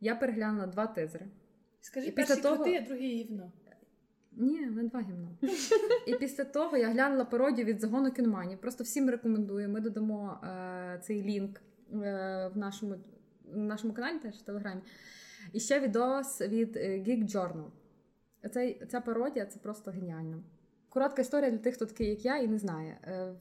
[0.00, 1.26] Я переглянула два тизери.
[1.80, 3.52] Скажи, І після того- крутий, а другий гівно.
[4.32, 5.28] Ні, не два гімно.
[6.06, 8.60] І після того я глянула пародію від загону кіноманів.
[8.60, 9.68] Просто всім рекомендую.
[9.68, 12.94] Ми додамо е, цей лінк е, в нашому,
[13.44, 14.80] в нашому каналі, теж в телеграмі.
[15.52, 17.66] І ще відос від е, Geek Journal.
[18.52, 20.42] Цей, ця пародія це просто геніально.
[20.94, 22.98] Коротка історія для тих, хто такий, як я, і не знає.
[23.04, 23.34] Е,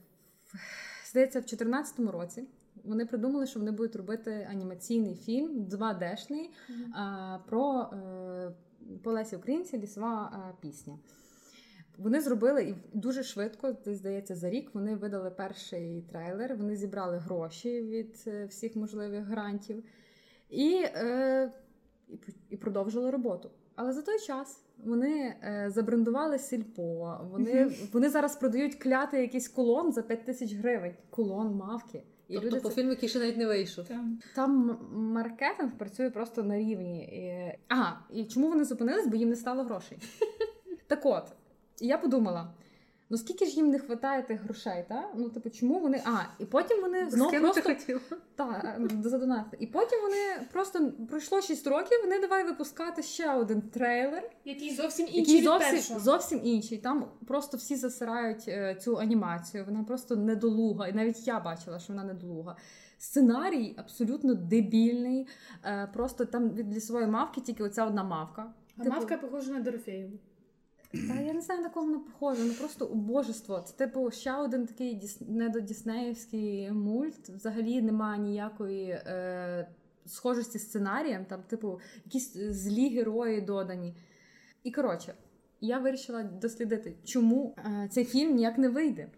[1.10, 2.48] здається, в 2014 році
[2.84, 6.50] вони придумали, що вони будуть робити анімаційний фільм 2D-шний
[6.94, 8.52] а, про е,
[9.02, 10.98] по Українці лісова е, пісня.
[11.98, 16.56] Вони зробили і дуже швидко, здається, за рік вони видали перший трейлер.
[16.56, 18.16] Вони зібрали гроші від
[18.48, 19.84] всіх можливих грантів
[20.50, 20.88] і, і,
[22.50, 23.50] і продовжили роботу.
[23.74, 27.20] Але за той час вони е, забрендували сільпо.
[27.30, 30.94] Вони, вони зараз продають клятий якийсь колон за 5 тисяч гривень.
[31.10, 32.02] Колон мавки.
[32.28, 33.88] І Тобто люди по це- фільму, який ще навіть не вийшов.
[33.88, 34.18] Там.
[34.34, 37.04] там маркетинг працює просто на рівні.
[37.04, 37.52] І...
[37.68, 39.06] Ага, і чому вони зупинились?
[39.06, 39.98] Бо їм не стало грошей.
[40.86, 41.24] Так от,
[41.80, 42.54] я подумала.
[43.10, 45.10] Ну скільки ж їм не вистачає тих грошей, та?
[45.16, 46.02] Ну, типу, чому вони.
[46.04, 48.00] А, і потім вони знову просто хотіла.
[48.34, 49.56] та, задонатити.
[49.60, 55.06] І потім вони просто пройшло 6 років, вони давай випускати ще один трейлер, Який зовсім
[55.06, 56.00] інший який від зовсім, першого.
[56.00, 56.78] зовсім інший.
[56.78, 59.64] Там просто всі засирають е, цю анімацію.
[59.64, 60.88] Вона просто недолуга.
[60.88, 62.56] І навіть я бачила, що вона недолуга.
[62.98, 65.26] Сценарій абсолютно дебільний.
[65.64, 68.52] Е, просто там від лісової мавки тільки оця одна мавка.
[68.78, 70.18] А Типу, мавка похожа на Дорофеєву.
[71.08, 72.44] Та я не знаю, на кого вона похожа.
[72.44, 73.60] Ну просто убожество.
[73.60, 75.20] Це типу ще один такий діс...
[75.20, 77.28] недодіснеївський мульт.
[77.28, 79.68] Взагалі немає ніякої е...
[80.06, 83.94] схожості з сценарієм, там, типу, якісь злі герої додані.
[84.64, 85.14] І коротше,
[85.60, 89.08] я вирішила дослідити, чому е, цей фільм ніяк не вийде.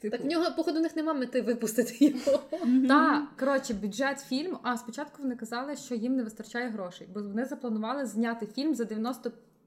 [0.00, 2.42] Типу, Так в нього, походу, в них нема мети випустити його.
[2.88, 4.58] та, коротше, бюджет фільму.
[4.62, 8.84] А спочатку вони казали, що їм не вистачає грошей, бо вони запланували зняти фільм за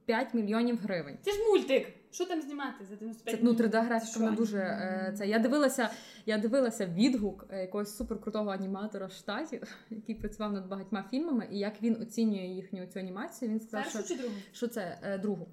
[0.08, 1.18] 95 мільйонів гривень.
[1.22, 1.88] Це ж мультик.
[2.12, 3.66] Що там знімати за 95 Це ну минут?
[3.74, 4.20] 3D графіка Що?
[4.20, 5.28] вона дуже е, це.
[5.28, 5.90] Я дивилася,
[6.26, 11.82] я дивилася відгук е, якогось суперкрутого аніматора штатів, який працював над багатьма фільмами, і як
[11.82, 13.52] він оцінює їхню цю анімацію.
[13.52, 14.34] Він сказав, що, чи другу?
[14.52, 15.48] що це е, другу.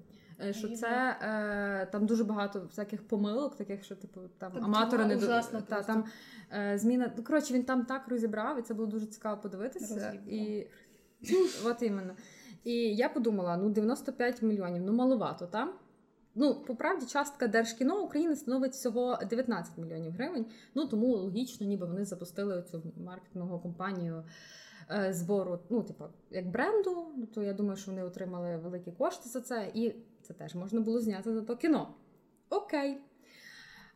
[0.45, 5.05] Е, Що це е, там дуже багато всяких помилок, таких, що типу там Там аматори
[5.05, 5.93] не до- ужасно та, просто.
[5.93, 6.03] там
[6.53, 7.11] е, зміна.
[7.17, 9.93] Ну, коротше, він там так розібрав, і це було дуже цікаво подивитися.
[9.95, 10.33] Розібрав.
[10.33, 10.67] І
[11.65, 12.15] от іменно.
[12.65, 15.73] І я подумала: ну 95 мільйонів, ну маловато, там.
[16.37, 20.45] Ну, по правді, частка Держкіно України становить всього 19 мільйонів гривень.
[20.75, 24.23] Ну тому логічно, ніби вони запустили цю маркетингову компанію
[24.91, 27.07] е, збору, ну, типу, як бренду.
[27.17, 30.81] Ну, То я думаю, що вони отримали великі кошти за це, і це теж можна
[30.81, 31.93] було зняти за то кіно.
[32.49, 32.97] Окей.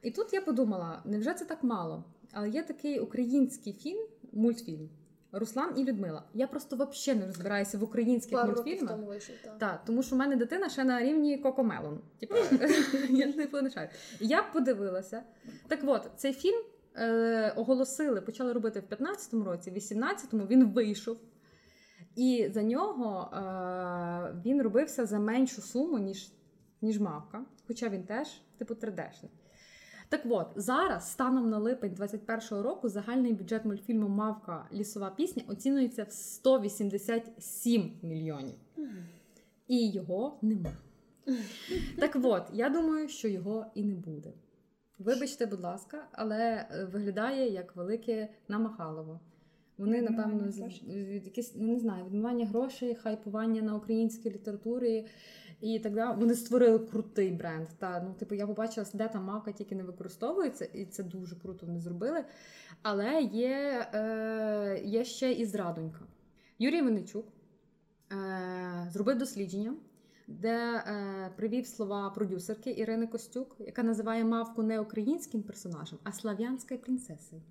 [0.01, 2.03] І тут я подумала: невже це так мало?
[2.31, 4.89] Але є такий український фільм, мультфільм
[5.31, 6.23] Руслан і Людмила.
[6.33, 8.91] Я просто взагалі не розбираюся в українських Пару мультфільмах.
[8.91, 9.57] тому вийшов, так.
[9.57, 12.01] Так, тому що в мене дитина ще на рівні Кокомелон.
[12.19, 12.35] Типу,
[13.09, 13.89] я не понишаю.
[14.19, 15.23] Я подивилася.
[15.67, 16.63] Так от, цей фільм
[16.95, 21.17] е, оголосили, почали робити в 15-му році, в 18-му він вийшов.
[22.15, 26.31] І за нього е, він робився за меншу суму, ніж,
[26.81, 27.45] ніж мавка.
[27.67, 28.27] Хоча він теж,
[28.57, 29.29] типу, 3D-шний.
[30.09, 36.03] Так от, зараз, станом на липень 21-го року, загальний бюджет мультфільму Мавка лісова пісня оцінюється
[36.03, 38.55] в 187 мільйонів.
[39.67, 40.71] І його нема.
[41.99, 44.33] Так от, я думаю, що його і не буде.
[44.99, 49.19] Вибачте, будь ласка, але е, виглядає як велике намахалово.
[49.77, 50.49] Вони, напевно,
[51.13, 55.05] якісь, ну, не знаю, відмивання грошей, хайпування на українській літературі
[55.61, 56.17] і далі.
[56.17, 57.67] Вони створили крутий бренд.
[57.77, 61.65] Та, ну, типу, я побачила, де там мавка тільки не використовується, і це дуже круто
[61.65, 62.25] вони зробили.
[62.81, 65.99] Але є, е, є ще і зрадонька.
[66.59, 67.25] Юрій Винничук
[68.11, 69.75] е, зробив дослідження,
[70.27, 76.79] де е, привів слова продюсерки Ірини Костюк, яка називає мавку не українським персонажем, а слав'янською
[76.79, 77.41] принцесою.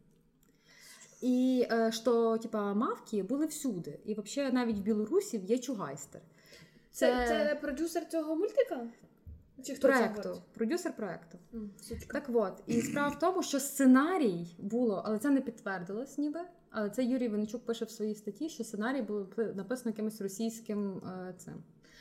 [1.20, 3.98] І е, що, типа, мавки були всюди.
[4.04, 6.20] І взагалі навіть в Білорусі є чугайстер.
[6.90, 8.86] Це, це продюсер цього мультика?
[9.64, 11.38] Чи хто проекту, продюсер проекту.
[11.82, 12.20] Сучка.
[12.20, 16.40] Так от, і справа в тому, що сценарій було, але це не підтвердилось ніби.
[16.70, 21.34] Але це Юрій Винничук пише в своїй статті, що сценарій було написано якимось російським е,
[21.38, 21.54] цим.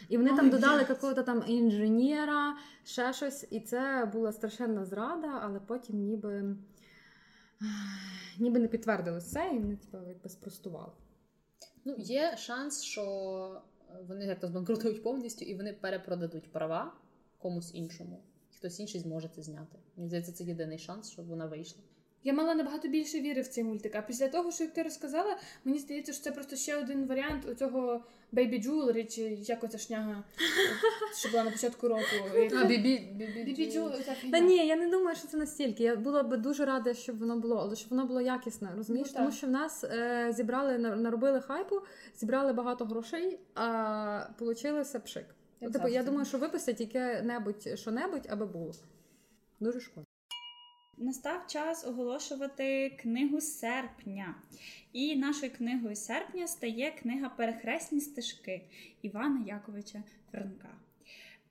[0.10, 0.90] І вони там Ой, додали блядь.
[0.90, 6.56] якогось там інженера, ще щось, і це була страшенна зрада, але потім ніби,
[8.40, 10.92] ніби не підтвердилось це, і вони типу, якби спростували.
[11.86, 13.62] Ну, є шанс, що
[14.08, 16.94] вони як-то збанкрутують повністю і вони перепродадуть права
[17.38, 18.20] комусь іншому.
[18.52, 19.78] І хтось інший зможе це зняти.
[19.96, 21.82] Мені здається, це єдиний шанс, щоб вона вийшла.
[22.28, 23.96] Я мала набагато більше віри в цей мультик.
[23.96, 27.46] А після того, що як ти розказала, мені здається, що це просто ще один варіант
[27.52, 28.02] у цього
[28.34, 30.24] Baby Jewelry, чи як оця шняга,
[31.20, 32.02] що була на початку року.
[32.68, 34.32] бібі.
[34.32, 35.84] Та ні, я не думаю, що це настільки.
[35.84, 39.08] Я була б дуже рада, щоб воно було, але щоб воно було якісне, розумієш?
[39.12, 41.82] Ну, Тому що в нас е, зібрали, наробили хайпу,
[42.20, 45.26] зібрали багато грошей, а получилося пшик.
[45.74, 48.72] Типу, я думаю, що випустять яке-небудь що-небудь, аби було.
[49.60, 50.07] Дуже шкода.
[51.00, 54.36] Настав час оголошувати книгу серпня.
[54.94, 58.62] І нашою книгою серпня стає книга Перехресні стежки
[59.02, 60.70] Івана Яковича Франка.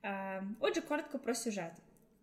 [0.02, 1.72] Е, Отже, коротко про сюжет.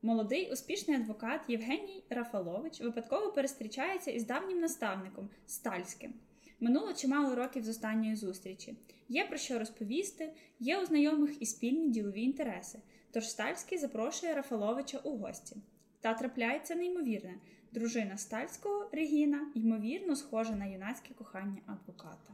[0.02, 6.14] Молодий успішний адвокат Євгеній Рафалович випадково перестрічається із давнім наставником Стальським.
[6.60, 8.78] Минуло чимало років з останньої зустрічі.
[9.10, 12.80] Є про що розповісти, є у знайомих і спільні ділові інтереси.
[13.12, 15.56] Тож Стальський запрошує Рафаловича у гості.
[16.04, 17.36] Та трапляється неймовірне.
[17.72, 22.34] Дружина Стальського Регіна, ймовірно, схожа на юнацьке кохання адвоката.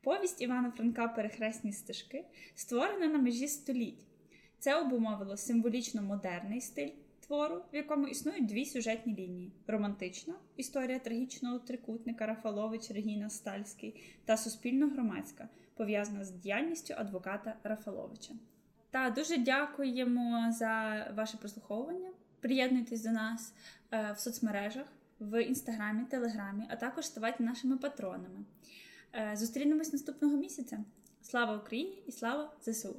[0.00, 2.24] Повість Івана Франка Перехресні стежки
[2.54, 4.06] створена на межі століть.
[4.58, 6.90] Це обумовило символічно модерний стиль
[7.26, 14.36] твору, в якому існують дві сюжетні лінії: романтична історія трагічного трикутника Рафалович Регіна Стальський та
[14.36, 18.34] суспільно-громадська, пов'язана з діяльністю адвоката Рафаловича.
[18.90, 22.10] Та дуже дякуємо за ваше прослуховування.
[22.40, 23.54] Приєднуйтесь до нас
[23.90, 24.86] е, в соцмережах,
[25.20, 28.44] в інстаграмі, телеграмі, а також ставайте нашими патронами.
[29.14, 30.84] Е, Зустрінемось наступного місяця.
[31.22, 32.96] Слава Україні і слава ЗСУ!